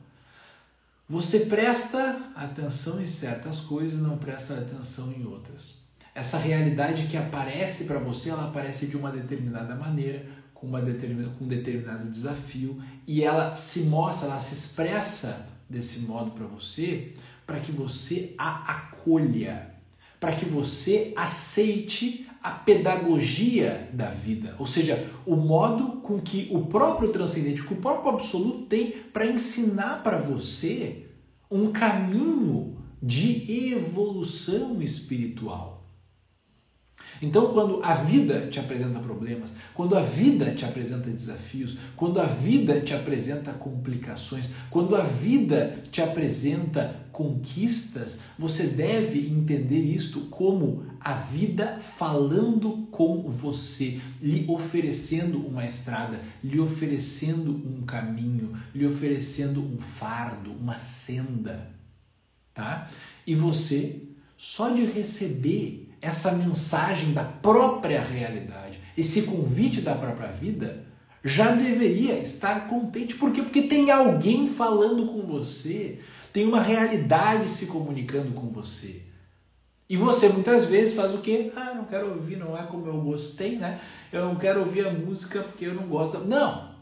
Você 1.09 1.41
presta 1.41 2.31
atenção 2.37 3.01
em 3.01 3.05
certas 3.05 3.59
coisas 3.59 3.99
e 3.99 4.01
não 4.01 4.17
presta 4.17 4.53
atenção 4.53 5.11
em 5.11 5.25
outras. 5.25 5.83
Essa 6.15 6.37
realidade 6.37 7.07
que 7.07 7.17
aparece 7.17 7.83
para 7.83 7.99
você, 7.99 8.29
ela 8.29 8.47
aparece 8.47 8.87
de 8.87 8.95
uma 8.95 9.11
determinada 9.11 9.75
maneira, 9.75 10.25
com, 10.53 10.65
uma 10.65 10.81
determin... 10.81 11.29
com 11.37 11.43
um 11.43 11.49
determinado 11.49 12.09
desafio, 12.09 12.81
e 13.05 13.25
ela 13.25 13.57
se 13.57 13.81
mostra, 13.81 14.29
ela 14.29 14.39
se 14.39 14.53
expressa 14.53 15.49
desse 15.69 16.03
modo 16.03 16.31
para 16.31 16.47
você, 16.47 17.13
para 17.45 17.59
que 17.59 17.73
você 17.73 18.33
a 18.37 18.71
acolha 18.71 19.72
para 20.23 20.37
que 20.37 20.45
você 20.45 21.11
aceite 21.17 22.25
a 22.41 22.49
pedagogia 22.49 23.89
da 23.91 24.07
vida, 24.07 24.55
ou 24.57 24.65
seja, 24.65 25.11
o 25.25 25.35
modo 25.35 25.97
com 25.97 26.17
que 26.17 26.47
o 26.49 26.65
próprio 26.67 27.09
transcendente, 27.09 27.61
que 27.61 27.73
o 27.73 27.81
próprio 27.81 28.13
absoluto 28.13 28.67
tem 28.67 28.91
para 29.11 29.25
ensinar 29.25 30.01
para 30.01 30.17
você 30.17 31.07
um 31.51 31.73
caminho 31.73 32.77
de 33.01 33.73
evolução 33.73 34.81
espiritual. 34.81 35.72
Então, 37.23 37.53
quando 37.53 37.81
a 37.81 37.95
vida 37.95 38.47
te 38.47 38.59
apresenta 38.59 38.99
problemas, 38.99 39.53
quando 39.73 39.95
a 39.95 40.01
vida 40.01 40.53
te 40.53 40.65
apresenta 40.65 41.09
desafios, 41.09 41.77
quando 41.95 42.19
a 42.19 42.25
vida 42.25 42.81
te 42.81 42.93
apresenta 42.93 43.53
complicações, 43.53 44.49
quando 44.69 44.93
a 44.93 45.03
vida 45.03 45.81
te 45.89 46.01
apresenta 46.01 47.07
conquistas, 47.13 48.19
você 48.37 48.67
deve 48.67 49.25
entender 49.25 49.79
isto 49.79 50.19
como 50.29 50.83
a 50.99 51.13
vida 51.13 51.79
falando 51.97 52.89
com 52.91 53.21
você, 53.29 54.01
lhe 54.21 54.43
oferecendo 54.49 55.37
uma 55.47 55.65
estrada, 55.65 56.19
lhe 56.43 56.59
oferecendo 56.59 57.51
um 57.51 57.83
caminho, 57.83 58.53
lhe 58.75 58.85
oferecendo 58.85 59.61
um 59.61 59.77
fardo, 59.77 60.51
uma 60.51 60.77
senda, 60.77 61.71
tá? 62.53 62.89
E 63.25 63.33
você 63.33 64.01
só 64.35 64.71
de 64.71 64.83
receber 64.83 65.82
essa 66.03 66.33
mensagem 66.33 67.13
da 67.13 67.23
própria 67.23 68.03
realidade, 68.03 68.77
esse 68.97 69.21
convite 69.21 69.79
da 69.79 69.95
própria 69.95 70.27
vida, 70.27 70.83
já 71.23 71.51
deveria 71.51 72.19
estar 72.19 72.67
contente. 72.67 73.15
Por 73.15 73.31
quê? 73.31 73.41
Porque 73.41 73.61
tem 73.61 73.89
alguém 73.89 74.49
falando 74.49 75.05
com 75.05 75.21
você, 75.21 75.99
tem 76.33 76.45
uma 76.45 76.61
realidade 76.61 77.47
se 77.47 77.67
comunicando 77.67 78.33
com 78.33 78.49
você. 78.49 79.03
E 79.89 79.95
você 79.95 80.27
muitas 80.27 80.65
vezes 80.65 80.93
faz 80.93 81.13
o 81.13 81.19
quê? 81.19 81.49
Ah, 81.55 81.73
não 81.73 81.85
quero 81.85 82.09
ouvir, 82.09 82.35
não 82.35 82.57
é 82.57 82.63
como 82.63 82.85
eu 82.87 82.99
gostei, 82.99 83.55
né? 83.55 83.79
Eu 84.11 84.25
não 84.25 84.35
quero 84.35 84.59
ouvir 84.59 84.85
a 84.85 84.91
música 84.91 85.39
porque 85.41 85.65
eu 85.65 85.73
não 85.73 85.87
gosto. 85.87 86.19
Não! 86.19 86.73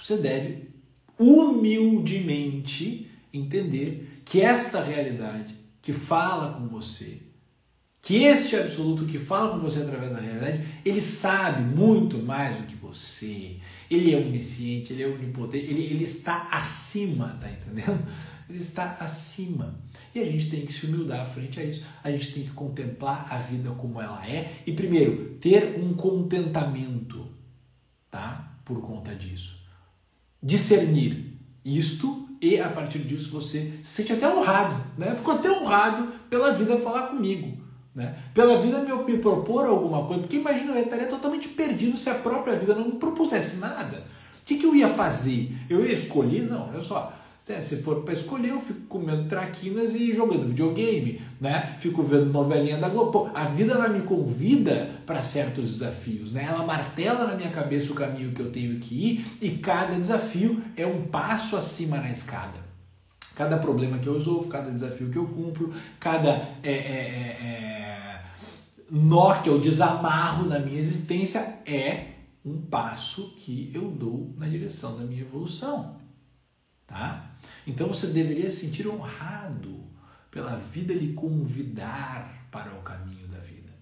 Você 0.00 0.16
deve 0.16 0.70
humildemente 1.18 3.10
entender 3.34 4.22
que 4.24 4.40
esta 4.40 4.82
realidade 4.82 5.54
que 5.82 5.92
fala 5.92 6.54
com 6.54 6.68
você, 6.68 7.25
que 8.06 8.22
este 8.22 8.54
absoluto 8.54 9.04
que 9.04 9.18
fala 9.18 9.50
com 9.50 9.58
você 9.58 9.80
através 9.80 10.12
da 10.12 10.20
realidade, 10.20 10.62
ele 10.84 11.00
sabe 11.00 11.60
muito 11.76 12.18
mais 12.18 12.56
do 12.56 12.62
que 12.62 12.76
você. 12.76 13.56
Ele 13.90 14.14
é 14.14 14.16
onisciente, 14.16 14.92
ele 14.92 15.02
é 15.02 15.08
onipotente, 15.08 15.66
ele, 15.66 15.82
ele 15.82 16.04
está 16.04 16.48
acima, 16.52 17.36
tá 17.40 17.50
entendendo? 17.50 18.06
Ele 18.48 18.60
está 18.60 18.96
acima. 19.00 19.80
E 20.14 20.20
a 20.20 20.24
gente 20.24 20.48
tem 20.48 20.64
que 20.64 20.72
se 20.72 20.86
humildar 20.86 21.28
frente 21.28 21.58
a 21.58 21.64
isso. 21.64 21.84
A 22.04 22.12
gente 22.12 22.32
tem 22.32 22.44
que 22.44 22.50
contemplar 22.50 23.26
a 23.28 23.38
vida 23.38 23.70
como 23.70 24.00
ela 24.00 24.24
é 24.24 24.62
e, 24.64 24.70
primeiro, 24.70 25.34
ter 25.40 25.76
um 25.76 25.92
contentamento, 25.92 27.26
tá? 28.08 28.56
Por 28.64 28.80
conta 28.82 29.16
disso. 29.16 29.66
Discernir 30.40 31.36
isto 31.64 32.28
e, 32.40 32.60
a 32.60 32.68
partir 32.68 33.00
disso, 33.00 33.30
você 33.30 33.72
se 33.82 34.02
sente 34.02 34.12
até 34.12 34.32
honrado, 34.32 34.80
né? 34.96 35.12
Ficou 35.16 35.34
até 35.34 35.50
honrado 35.50 36.06
pela 36.30 36.52
vida 36.52 36.78
falar 36.78 37.08
comigo. 37.08 37.65
Né? 37.96 38.14
Pela 38.34 38.60
vida 38.60 38.80
me, 38.80 38.92
me 39.10 39.18
propor 39.18 39.64
alguma 39.64 40.04
coisa, 40.04 40.20
porque 40.20 40.36
imagina, 40.36 40.72
eu 40.72 40.82
estaria 40.82 41.06
totalmente 41.06 41.48
perdido 41.48 41.96
se 41.96 42.10
a 42.10 42.14
própria 42.14 42.54
vida 42.54 42.74
não 42.74 42.84
me 42.84 42.92
propusesse 42.92 43.56
nada. 43.56 44.04
O 44.42 44.44
que, 44.44 44.58
que 44.58 44.66
eu 44.66 44.76
ia 44.76 44.90
fazer? 44.90 45.56
Eu 45.68 45.82
ia 45.82 45.94
escolher? 45.94 46.42
Não, 46.42 46.68
olha 46.68 46.82
só. 46.82 47.10
Até 47.42 47.60
se 47.60 47.76
for 47.76 48.02
para 48.02 48.12
escolher, 48.12 48.50
eu 48.50 48.60
fico 48.60 48.80
comendo 48.82 49.28
traquinas 49.28 49.94
e 49.94 50.12
jogando 50.12 50.48
videogame, 50.48 51.22
né? 51.40 51.76
Fico 51.78 52.02
vendo 52.02 52.26
novelinha 52.26 52.76
da 52.76 52.88
Globo. 52.88 53.30
A 53.32 53.44
vida 53.44 53.72
ela 53.72 53.88
me 53.88 54.02
convida 54.02 54.90
para 55.06 55.22
certos 55.22 55.78
desafios, 55.78 56.32
né? 56.32 56.44
Ela 56.48 56.66
martela 56.66 57.26
na 57.26 57.34
minha 57.34 57.50
cabeça 57.50 57.92
o 57.92 57.94
caminho 57.94 58.32
que 58.32 58.40
eu 58.40 58.50
tenho 58.50 58.78
que 58.78 58.94
ir 58.94 59.38
e 59.40 59.50
cada 59.52 59.94
desafio 59.94 60.60
é 60.76 60.84
um 60.84 61.04
passo 61.04 61.56
acima 61.56 61.98
na 61.98 62.10
escada. 62.10 62.66
Cada 63.36 63.56
problema 63.58 63.98
que 63.98 64.08
eu 64.08 64.14
resolvo, 64.14 64.48
cada 64.48 64.70
desafio 64.70 65.08
que 65.08 65.18
eu 65.18 65.26
cumpro, 65.26 65.72
cada 66.00 66.30
é, 66.62 66.72
é, 66.72 66.72
é, 66.72 67.36
é 67.42 67.85
nó 68.90 69.40
que 69.42 69.48
eu 69.48 69.60
desamarro 69.60 70.46
na 70.46 70.58
minha 70.58 70.78
existência 70.78 71.60
é 71.66 72.14
um 72.44 72.60
passo 72.60 73.34
que 73.38 73.70
eu 73.74 73.90
dou 73.90 74.32
na 74.36 74.48
direção 74.48 74.96
da 74.96 75.04
minha 75.04 75.22
evolução. 75.22 75.96
Tá? 76.86 77.36
Então 77.66 77.88
você 77.88 78.06
deveria 78.06 78.48
se 78.48 78.66
sentir 78.66 78.86
honrado 78.86 79.84
pela 80.30 80.54
vida 80.56 80.94
lhe 80.94 81.12
convidar 81.14 82.48
para 82.50 82.72
o 82.74 82.82
caminho 82.82 83.26
da 83.26 83.38
vida. 83.38 83.72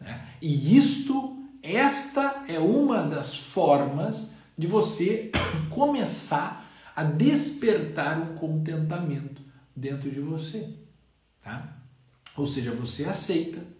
Né? 0.00 0.28
E 0.40 0.76
isto, 0.76 1.44
esta 1.62 2.44
é 2.48 2.58
uma 2.58 3.02
das 3.02 3.36
formas 3.36 4.32
de 4.56 4.66
você 4.66 5.30
começar 5.68 6.64
a 6.96 7.04
despertar 7.04 8.18
um 8.18 8.34
contentamento 8.34 9.42
dentro 9.76 10.10
de 10.10 10.20
você. 10.20 10.74
Tá? 11.42 11.76
Ou 12.36 12.46
seja, 12.46 12.72
você 12.72 13.04
aceita, 13.04 13.73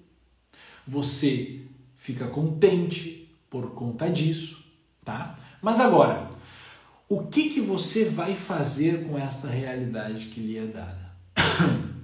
você 0.87 1.62
fica 1.97 2.26
contente 2.29 3.35
por 3.49 3.73
conta 3.75 4.11
disso, 4.11 4.64
tá? 5.05 5.37
Mas 5.62 5.81
agora, 5.81 6.31
o 7.09 7.26
que, 7.26 7.49
que 7.49 7.61
você 7.61 8.05
vai 8.05 8.35
fazer 8.35 9.05
com 9.07 9.19
esta 9.19 9.49
realidade 9.49 10.26
que 10.26 10.41
lhe 10.41 10.59
é 10.59 10.67
dada? 10.67 11.12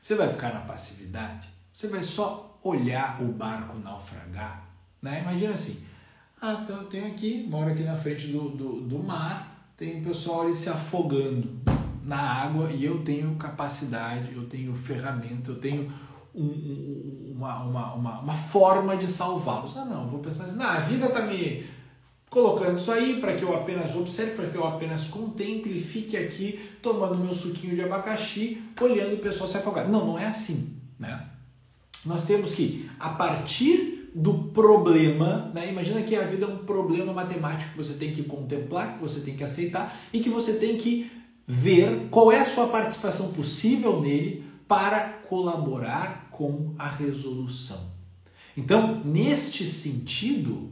Você 0.00 0.14
vai 0.14 0.30
ficar 0.30 0.54
na 0.54 0.60
passividade? 0.60 1.46
Você 1.72 1.86
vai 1.88 2.02
só 2.02 2.58
olhar 2.64 3.22
o 3.22 3.26
barco 3.26 3.78
naufragar? 3.78 4.66
Né? 5.00 5.20
Imagina 5.20 5.52
assim, 5.52 5.84
ah, 6.40 6.60
então 6.62 6.78
eu 6.78 6.84
tenho 6.84 7.06
aqui, 7.06 7.46
moro 7.48 7.70
aqui 7.70 7.82
na 7.82 7.96
frente 7.96 8.28
do, 8.28 8.48
do, 8.48 8.80
do 8.80 8.98
mar, 8.98 9.72
tem 9.76 9.98
um 9.98 10.02
pessoal 10.02 10.42
ali 10.42 10.56
se 10.56 10.70
afogando 10.70 11.60
na 12.02 12.18
água 12.18 12.70
e 12.70 12.84
eu 12.84 13.04
tenho 13.04 13.36
capacidade, 13.36 14.34
eu 14.34 14.46
tenho 14.46 14.74
ferramenta, 14.74 15.50
eu 15.50 15.60
tenho 15.60 15.92
um, 16.34 16.44
um, 16.44 17.32
uma, 17.36 17.62
uma, 17.62 17.94
uma, 17.94 18.20
uma, 18.20 18.34
forma 18.34 18.96
de 18.96 19.08
salvá-los. 19.08 19.76
Ah, 19.76 19.84
não, 19.84 20.08
vou 20.08 20.20
pensar 20.20 20.44
assim, 20.44 20.56
não, 20.56 20.66
a 20.66 20.78
vida 20.80 21.06
está 21.06 21.22
me 21.22 21.64
colocando 22.28 22.78
isso 22.78 22.92
aí 22.92 23.20
para 23.20 23.34
que 23.34 23.42
eu 23.42 23.54
apenas 23.54 23.96
observe, 23.96 24.36
para 24.36 24.48
que 24.48 24.56
eu 24.56 24.64
apenas 24.64 25.08
contemple 25.08 25.76
e 25.76 25.82
fique 25.82 26.16
aqui 26.16 26.60
tomando 26.80 27.18
meu 27.18 27.34
suquinho 27.34 27.74
de 27.74 27.82
abacaxi, 27.82 28.62
olhando 28.80 29.14
o 29.14 29.18
pessoal 29.18 29.48
se 29.48 29.56
afogar. 29.56 29.88
Não, 29.88 30.06
não 30.06 30.18
é 30.18 30.26
assim, 30.26 30.76
né? 30.98 31.26
Nós 32.04 32.24
temos 32.24 32.54
que, 32.54 32.88
a 32.98 33.10
partir 33.10 34.10
do 34.14 34.34
problema, 34.52 35.50
né? 35.54 35.68
imagina 35.68 36.02
que 36.02 36.16
a 36.16 36.22
vida 36.22 36.46
é 36.46 36.48
um 36.48 36.58
problema 36.58 37.12
matemático 37.12 37.72
que 37.72 37.76
você 37.76 37.94
tem 37.94 38.12
que 38.12 38.24
contemplar, 38.24 38.94
que 38.94 39.00
você 39.00 39.20
tem 39.20 39.36
que 39.36 39.44
aceitar 39.44 39.96
e 40.12 40.20
que 40.20 40.28
você 40.28 40.54
tem 40.54 40.76
que 40.76 41.10
ver 41.46 42.08
qual 42.10 42.32
é 42.32 42.40
a 42.40 42.46
sua 42.46 42.68
participação 42.68 43.32
possível 43.32 44.00
nele 44.00 44.44
para 44.70 45.00
colaborar 45.28 46.28
com 46.30 46.76
a 46.78 46.88
resolução. 46.88 47.90
Então, 48.56 49.02
neste 49.04 49.66
sentido, 49.66 50.70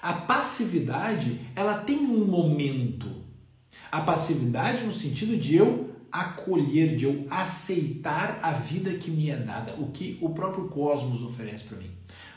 a 0.00 0.12
passividade, 0.12 1.40
ela 1.56 1.78
tem 1.78 1.98
um 1.98 2.24
momento. 2.24 3.24
A 3.90 4.00
passividade 4.00 4.84
no 4.84 4.92
sentido 4.92 5.36
de 5.36 5.56
eu 5.56 5.90
acolher, 6.12 6.94
de 6.94 7.06
eu 7.06 7.26
aceitar 7.28 8.38
a 8.40 8.52
vida 8.52 8.94
que 8.94 9.10
me 9.10 9.30
é 9.30 9.36
dada, 9.36 9.74
o 9.78 9.90
que 9.90 10.16
o 10.20 10.30
próprio 10.30 10.68
cosmos 10.68 11.20
oferece 11.20 11.64
para 11.64 11.78
mim. 11.78 11.90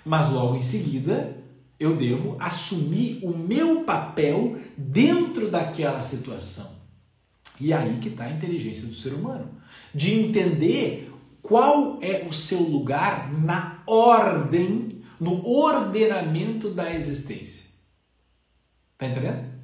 Mas 0.03 0.31
logo 0.31 0.55
em 0.55 0.63
seguida, 0.63 1.37
eu 1.79 1.95
devo 1.95 2.37
assumir 2.39 3.19
o 3.21 3.37
meu 3.37 3.83
papel 3.83 4.57
dentro 4.75 5.51
daquela 5.51 6.01
situação. 6.01 6.76
E 7.59 7.73
aí 7.73 7.97
que 7.97 8.09
está 8.09 8.25
a 8.25 8.31
inteligência 8.31 8.87
do 8.87 8.93
ser 8.93 9.13
humano, 9.13 9.49
de 9.93 10.13
entender 10.13 11.11
qual 11.41 11.97
é 12.01 12.25
o 12.27 12.33
seu 12.33 12.61
lugar 12.61 13.31
na 13.39 13.81
ordem 13.87 15.01
no 15.19 15.47
ordenamento 15.47 16.71
da 16.71 16.93
existência. 16.93 17.65
Tá 18.97 19.07
entendendo? 19.07 19.57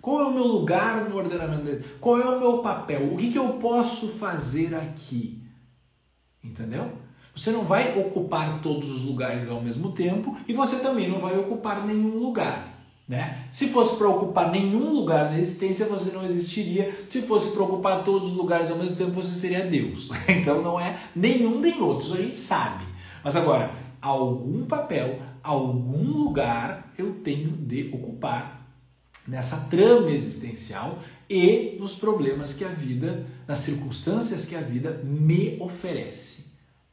Qual 0.00 0.20
é 0.20 0.24
o 0.24 0.34
meu 0.34 0.46
lugar 0.46 1.08
no 1.08 1.16
ordenamento? 1.16 1.98
Qual 2.00 2.20
é 2.20 2.28
o 2.28 2.40
meu 2.40 2.58
papel? 2.58 3.12
O 3.12 3.16
que, 3.16 3.30
que 3.30 3.38
eu 3.38 3.54
posso 3.54 4.08
fazer 4.08 4.74
aqui? 4.74 5.42
Entendeu? 6.42 6.90
Você 7.34 7.50
não 7.50 7.64
vai 7.64 7.98
ocupar 7.98 8.60
todos 8.60 8.90
os 8.90 9.02
lugares 9.02 9.48
ao 9.48 9.62
mesmo 9.62 9.92
tempo 9.92 10.36
e 10.46 10.52
você 10.52 10.80
também 10.80 11.08
não 11.08 11.18
vai 11.18 11.38
ocupar 11.38 11.86
nenhum 11.86 12.18
lugar. 12.18 12.81
Né? 13.08 13.46
Se 13.50 13.68
fosse 13.68 13.96
para 13.96 14.08
ocupar 14.08 14.50
nenhum 14.50 14.92
lugar 14.92 15.30
na 15.30 15.38
existência, 15.38 15.86
você 15.86 16.10
não 16.12 16.24
existiria. 16.24 17.04
Se 17.08 17.22
fosse 17.22 17.50
para 17.50 17.62
ocupar 17.62 18.04
todos 18.04 18.30
os 18.30 18.34
lugares 18.34 18.70
ao 18.70 18.78
mesmo 18.78 18.96
tempo, 18.96 19.10
você 19.10 19.34
seria 19.34 19.66
Deus. 19.66 20.10
Então 20.28 20.62
não 20.62 20.78
é 20.78 20.98
nenhum 21.14 21.60
nem 21.60 21.80
outro, 21.80 22.14
a 22.14 22.16
gente 22.16 22.38
sabe. 22.38 22.84
Mas 23.22 23.36
agora, 23.36 23.72
algum 24.00 24.64
papel, 24.64 25.20
algum 25.42 26.04
lugar 26.04 26.92
eu 26.96 27.14
tenho 27.22 27.50
de 27.50 27.90
ocupar 27.92 28.66
nessa 29.26 29.68
trama 29.70 30.10
existencial 30.10 30.98
e 31.28 31.76
nos 31.78 31.94
problemas 31.94 32.54
que 32.54 32.64
a 32.64 32.68
vida, 32.68 33.26
nas 33.46 33.60
circunstâncias 33.60 34.44
que 34.44 34.54
a 34.54 34.60
vida 34.60 35.00
me 35.04 35.56
oferece, 35.60 36.46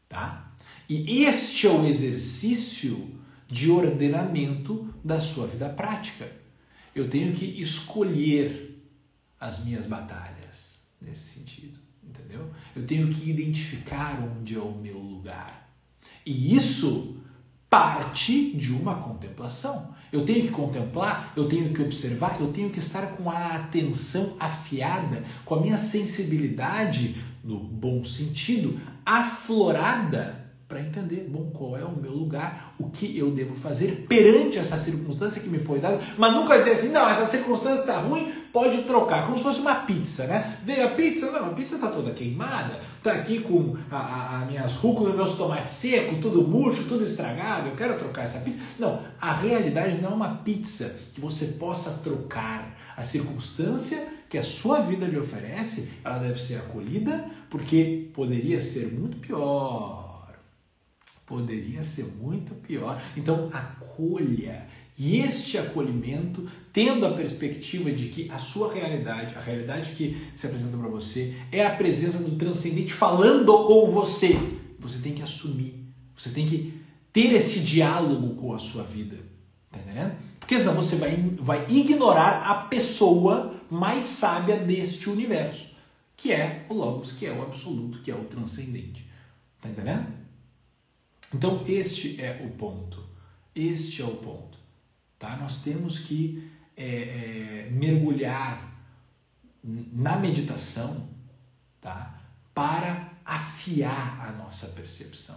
tá? 0.08 0.54
E 0.88 1.24
este 1.24 1.68
é 1.68 1.70
o 1.70 1.86
exercício 1.86 3.19
de 3.50 3.72
ordenamento 3.72 4.94
da 5.04 5.20
sua 5.20 5.48
vida 5.48 5.68
prática. 5.70 6.32
Eu 6.94 7.10
tenho 7.10 7.34
que 7.34 7.46
escolher 7.62 8.80
as 9.40 9.64
minhas 9.66 9.86
batalhas 9.86 10.76
nesse 11.02 11.40
sentido, 11.40 11.80
entendeu? 12.04 12.52
Eu 12.76 12.86
tenho 12.86 13.08
que 13.10 13.30
identificar 13.30 14.20
onde 14.22 14.56
é 14.56 14.60
o 14.60 14.76
meu 14.76 15.00
lugar. 15.00 15.74
E 16.26 16.56
isso 16.56 17.18
parte 17.70 18.52
de 18.56 18.72
uma 18.72 18.96
contemplação. 18.96 19.96
Eu 20.12 20.26
tenho 20.26 20.42
que 20.42 20.50
contemplar, 20.50 21.34
eu 21.36 21.48
tenho 21.48 21.72
que 21.72 21.82
observar, 21.82 22.38
eu 22.40 22.52
tenho 22.52 22.70
que 22.70 22.80
estar 22.80 23.16
com 23.16 23.30
a 23.30 23.56
atenção 23.56 24.36
afiada, 24.40 25.24
com 25.46 25.56
a 25.56 25.62
minha 25.62 25.78
sensibilidade, 25.78 27.16
no 27.44 27.60
bom 27.60 28.04
sentido, 28.04 28.80
aflorada 29.06 30.39
para 30.70 30.82
entender, 30.82 31.28
bom, 31.28 31.50
qual 31.50 31.76
é 31.76 31.84
o 31.84 32.00
meu 32.00 32.12
lugar, 32.12 32.76
o 32.80 32.92
que 32.92 33.18
eu 33.18 33.32
devo 33.32 33.56
fazer 33.56 34.06
perante 34.08 34.60
essa 34.60 34.78
circunstância 34.78 35.42
que 35.42 35.50
me 35.50 35.58
foi 35.58 35.80
dada, 35.80 36.00
mas 36.16 36.32
nunca 36.32 36.60
dizer 36.60 36.74
assim, 36.74 36.90
não, 36.90 37.10
essa 37.10 37.26
circunstância 37.26 37.80
está 37.80 37.98
ruim, 37.98 38.32
pode 38.54 38.84
trocar, 38.84 39.26
como 39.26 39.36
se 39.36 39.44
fosse 39.44 39.62
uma 39.62 39.74
pizza, 39.74 40.28
né? 40.28 40.60
Veio 40.64 40.86
a 40.86 40.92
pizza, 40.92 41.32
não, 41.32 41.48
a 41.48 41.54
pizza 41.54 41.74
está 41.74 41.88
toda 41.88 42.12
queimada, 42.12 42.80
está 43.00 43.14
aqui 43.14 43.40
com 43.40 43.76
as 43.90 44.48
minhas 44.48 44.76
rúculas, 44.76 45.16
meus 45.16 45.34
tomates 45.34 45.74
secos, 45.74 46.20
tudo 46.20 46.48
murcho, 46.48 46.84
tudo 46.84 47.04
estragado, 47.04 47.70
eu 47.70 47.76
quero 47.76 47.98
trocar 47.98 48.26
essa 48.26 48.38
pizza. 48.42 48.60
Não, 48.78 49.02
a 49.20 49.34
realidade 49.34 50.00
não 50.00 50.12
é 50.12 50.14
uma 50.14 50.36
pizza 50.36 51.00
que 51.16 51.20
você 51.20 51.46
possa 51.46 52.00
trocar. 52.04 52.78
A 52.96 53.02
circunstância 53.02 54.08
que 54.30 54.38
a 54.38 54.44
sua 54.44 54.82
vida 54.82 55.08
lhe 55.08 55.18
oferece, 55.18 55.90
ela 56.04 56.20
deve 56.20 56.40
ser 56.40 56.58
acolhida, 56.58 57.26
porque 57.50 58.12
poderia 58.14 58.62
ser 58.62 58.94
muito 58.94 59.18
pior 59.18 59.99
Poderia 61.30 61.84
ser 61.84 62.06
muito 62.20 62.56
pior. 62.56 63.00
Então, 63.16 63.48
acolha. 63.54 64.68
E 64.98 65.20
este 65.20 65.60
acolhimento, 65.60 66.50
tendo 66.74 67.06
a 67.06 67.14
perspectiva 67.14 67.92
de 67.92 68.10
que 68.10 68.32
a 68.32 68.40
sua 68.40 68.74
realidade, 68.74 69.36
a 69.36 69.40
realidade 69.40 69.92
que 69.92 70.18
se 70.34 70.48
apresenta 70.48 70.76
para 70.76 70.90
você, 70.90 71.36
é 71.52 71.64
a 71.64 71.70
presença 71.70 72.18
do 72.18 72.36
transcendente 72.36 72.92
falando 72.92 73.46
com 73.68 73.92
você. 73.92 74.36
você 74.80 74.98
tem 74.98 75.14
que 75.14 75.22
assumir, 75.22 75.86
você 76.18 76.32
tem 76.32 76.48
que 76.48 76.82
ter 77.14 77.32
esse 77.32 77.60
diálogo 77.60 78.34
com 78.34 78.52
a 78.52 78.58
sua 78.58 78.82
vida. 78.82 79.18
Tá 79.70 79.78
entendendo? 79.78 80.16
Porque 80.40 80.58
senão 80.58 80.74
você 80.74 80.96
vai, 80.96 81.16
vai 81.40 81.64
ignorar 81.70 82.50
a 82.50 82.56
pessoa 82.56 83.54
mais 83.70 84.08
sábia 84.08 84.58
deste 84.58 85.12
universo, 85.12 85.76
que 86.18 86.32
é 86.32 86.66
o 86.70 86.74
Logos, 86.74 87.12
que 87.12 87.28
é 87.28 87.32
o 87.32 87.44
absoluto, 87.44 88.02
que 88.02 88.10
é 88.10 88.16
o 88.16 88.26
transcendente. 88.26 89.08
Tá 89.62 89.70
entendendo? 89.70 90.08
Então, 91.34 91.64
este 91.68 92.22
é 92.22 92.42
o 92.46 92.50
ponto. 92.52 93.04
Este 93.56 94.02
é 94.02 94.06
o 94.06 94.16
ponto. 94.16 94.58
Tá? 95.18 95.38
Nós 95.38 95.62
temos 95.62 96.00
que 96.00 96.50
é, 96.76 96.86
é, 96.86 97.70
mergulhar 97.72 98.70
na 99.64 100.16
meditação 100.16 101.10
tá? 101.82 102.20
para 102.54 103.12
afiar 103.26 104.28
a 104.28 104.32
nossa 104.32 104.68
percepção. 104.68 105.36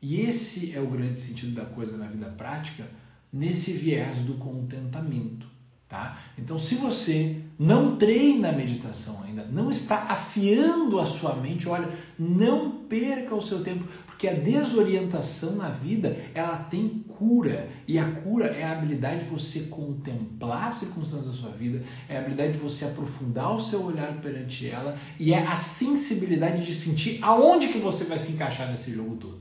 E 0.00 0.20
esse 0.20 0.74
é 0.74 0.80
o 0.80 0.86
grande 0.86 1.18
sentido 1.18 1.54
da 1.54 1.64
coisa 1.64 1.96
na 1.96 2.06
vida 2.06 2.26
prática, 2.26 2.86
nesse 3.32 3.72
viés 3.72 4.18
do 4.20 4.34
contentamento. 4.34 5.48
Tá? 5.88 6.18
Então, 6.36 6.58
se 6.58 6.74
você 6.74 7.40
não 7.58 7.96
treina 7.96 8.50
a 8.50 8.52
meditação 8.52 9.22
ainda, 9.24 9.42
não 9.46 9.70
está 9.70 9.96
afiando 10.02 11.00
a 11.00 11.06
sua 11.06 11.34
mente, 11.36 11.66
olha, 11.66 11.88
não 12.18 12.82
perca 12.84 13.34
o 13.34 13.40
seu 13.40 13.64
tempo, 13.64 13.88
porque 14.18 14.26
a 14.26 14.34
desorientação 14.34 15.52
na 15.52 15.68
vida 15.68 16.16
ela 16.34 16.56
tem 16.56 17.04
cura 17.06 17.70
e 17.86 18.00
a 18.00 18.04
cura 18.04 18.46
é 18.46 18.64
a 18.64 18.72
habilidade 18.72 19.22
de 19.22 19.30
você 19.30 19.60
contemplar 19.70 20.70
as 20.70 20.78
circunstâncias 20.78 21.36
da 21.36 21.40
sua 21.40 21.50
vida, 21.50 21.84
é 22.08 22.16
a 22.16 22.20
habilidade 22.22 22.54
de 22.54 22.58
você 22.58 22.84
aprofundar 22.84 23.54
o 23.54 23.60
seu 23.60 23.80
olhar 23.80 24.12
perante 24.20 24.68
ela 24.68 24.98
e 25.20 25.32
é 25.32 25.38
a 25.38 25.56
sensibilidade 25.56 26.66
de 26.66 26.74
sentir 26.74 27.20
aonde 27.22 27.68
que 27.68 27.78
você 27.78 28.02
vai 28.06 28.18
se 28.18 28.32
encaixar 28.32 28.68
nesse 28.68 28.92
jogo 28.92 29.14
todo, 29.14 29.40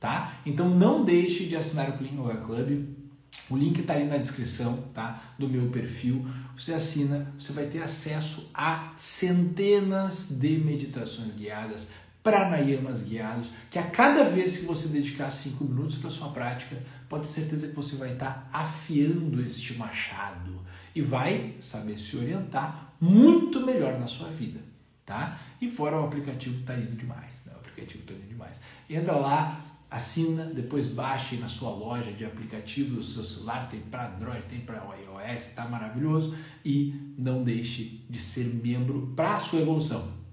tá? 0.00 0.38
Então 0.46 0.70
não 0.70 1.04
deixe 1.04 1.44
de 1.44 1.54
assinar 1.54 1.90
o 1.90 1.98
Clean 1.98 2.12
Yoga 2.12 2.38
Club 2.38 3.04
o 3.50 3.56
link 3.58 3.80
está 3.80 3.94
aí 3.94 4.06
na 4.06 4.16
descrição 4.16 4.76
tá? 4.94 5.22
do 5.38 5.48
meu 5.48 5.68
perfil. 5.68 6.26
Você 6.56 6.72
assina, 6.72 7.32
você 7.38 7.52
vai 7.52 7.66
ter 7.66 7.82
acesso 7.82 8.50
a 8.54 8.92
centenas 8.96 10.30
de 10.30 10.56
meditações 10.58 11.34
guiadas, 11.34 11.90
pranayamas 12.24 13.02
guiados, 13.02 13.50
que 13.70 13.78
a 13.78 13.82
cada 13.82 14.24
vez 14.24 14.56
que 14.56 14.64
você 14.64 14.88
dedicar 14.88 15.28
cinco 15.28 15.64
minutos 15.64 15.96
para 15.96 16.08
sua 16.08 16.30
prática, 16.30 16.82
pode 17.06 17.26
ter 17.26 17.32
certeza 17.34 17.68
que 17.68 17.76
você 17.76 17.96
vai 17.96 18.14
estar 18.14 18.48
tá 18.50 18.58
afiando 18.58 19.42
este 19.42 19.74
machado 19.74 20.64
e 20.94 21.02
vai 21.02 21.54
saber 21.60 21.98
se 21.98 22.16
orientar 22.16 22.94
muito 22.98 23.64
melhor 23.64 24.00
na 24.00 24.06
sua 24.06 24.30
vida. 24.30 24.58
Tá? 25.04 25.38
E 25.60 25.70
fora 25.70 26.00
o 26.00 26.06
aplicativo 26.06 26.60
está 26.60 26.74
indo 26.74 26.96
demais, 26.96 27.44
né? 27.44 27.52
o 27.54 27.58
aplicativo 27.58 28.00
está 28.00 28.14
indo 28.14 28.26
demais. 28.26 28.58
Entra 28.88 29.16
lá, 29.16 29.62
assina, 29.90 30.46
depois 30.46 30.86
baixe 30.86 31.36
na 31.36 31.46
sua 31.46 31.68
loja 31.70 32.10
de 32.10 32.24
aplicativos 32.24 32.96
do 32.96 33.02
seu 33.02 33.22
celular, 33.22 33.68
tem 33.68 33.80
para 33.80 34.14
Android, 34.16 34.42
tem 34.48 34.60
para 34.60 34.76
iOS, 34.76 35.48
está 35.48 35.68
maravilhoso 35.68 36.34
e 36.64 37.14
não 37.18 37.44
deixe 37.44 38.02
de 38.08 38.18
ser 38.18 38.46
membro 38.46 39.12
para 39.14 39.36
a 39.36 39.40
sua 39.40 39.60
evolução. 39.60 40.23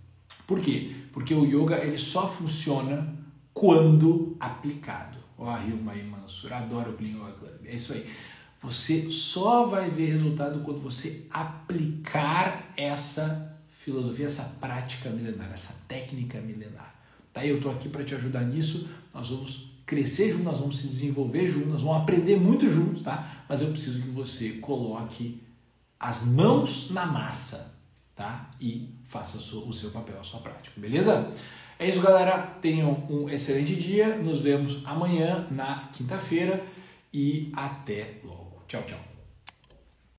Por 0.51 0.59
quê? 0.59 0.93
Porque 1.13 1.33
o 1.33 1.45
yoga 1.45 1.77
ele 1.77 1.97
só 1.97 2.29
funciona 2.29 3.15
quando 3.53 4.35
aplicado. 4.37 5.17
Ó, 5.37 5.45
oh, 5.45 5.57
Hilma 5.65 5.95
e 5.95 6.03
Mansur, 6.03 6.51
adoro 6.51 6.91
o 6.91 6.93
Clean 6.97 7.11
Yoga 7.11 7.31
Club. 7.39 7.53
É 7.63 7.73
isso 7.73 7.93
aí. 7.93 8.05
Você 8.59 9.09
só 9.09 9.65
vai 9.65 9.89
ver 9.89 10.11
resultado 10.11 10.59
quando 10.59 10.81
você 10.81 11.25
aplicar 11.29 12.73
essa 12.75 13.57
filosofia, 13.69 14.25
essa 14.25 14.57
prática 14.59 15.09
milenar, 15.09 15.49
essa 15.53 15.73
técnica 15.87 16.41
milenar. 16.41 16.95
Tá? 17.31 17.45
Eu 17.45 17.55
estou 17.55 17.71
aqui 17.71 17.87
para 17.87 18.03
te 18.03 18.13
ajudar 18.13 18.41
nisso. 18.41 18.89
Nós 19.13 19.29
vamos 19.29 19.71
crescer 19.85 20.31
juntos, 20.31 20.45
nós 20.45 20.59
vamos 20.59 20.79
se 20.79 20.87
desenvolver 20.87 21.47
juntos, 21.47 21.69
nós 21.69 21.81
vamos 21.81 22.01
aprender 22.01 22.37
muito 22.37 22.69
juntos, 22.69 23.03
tá? 23.03 23.45
Mas 23.47 23.61
eu 23.61 23.69
preciso 23.69 24.01
que 24.01 24.09
você 24.09 24.49
coloque 24.55 25.41
as 25.97 26.25
mãos 26.25 26.89
na 26.91 27.05
massa, 27.05 27.70
tá? 28.21 28.49
E 28.61 28.93
faça 29.07 29.37
o 29.37 29.73
seu 29.73 29.89
papel, 29.89 30.19
a 30.19 30.23
sua 30.23 30.39
prática, 30.41 30.79
beleza? 30.79 31.33
É 31.79 31.89
isso, 31.89 31.99
galera. 31.99 32.37
Tenham 32.61 32.91
um 33.09 33.27
excelente 33.27 33.75
dia. 33.75 34.15
Nos 34.17 34.41
vemos 34.41 34.83
amanhã, 34.85 35.47
na 35.49 35.89
quinta-feira. 35.91 36.63
E 37.11 37.51
até 37.55 38.19
logo. 38.23 38.61
Tchau, 38.67 38.83
tchau. 38.83 39.10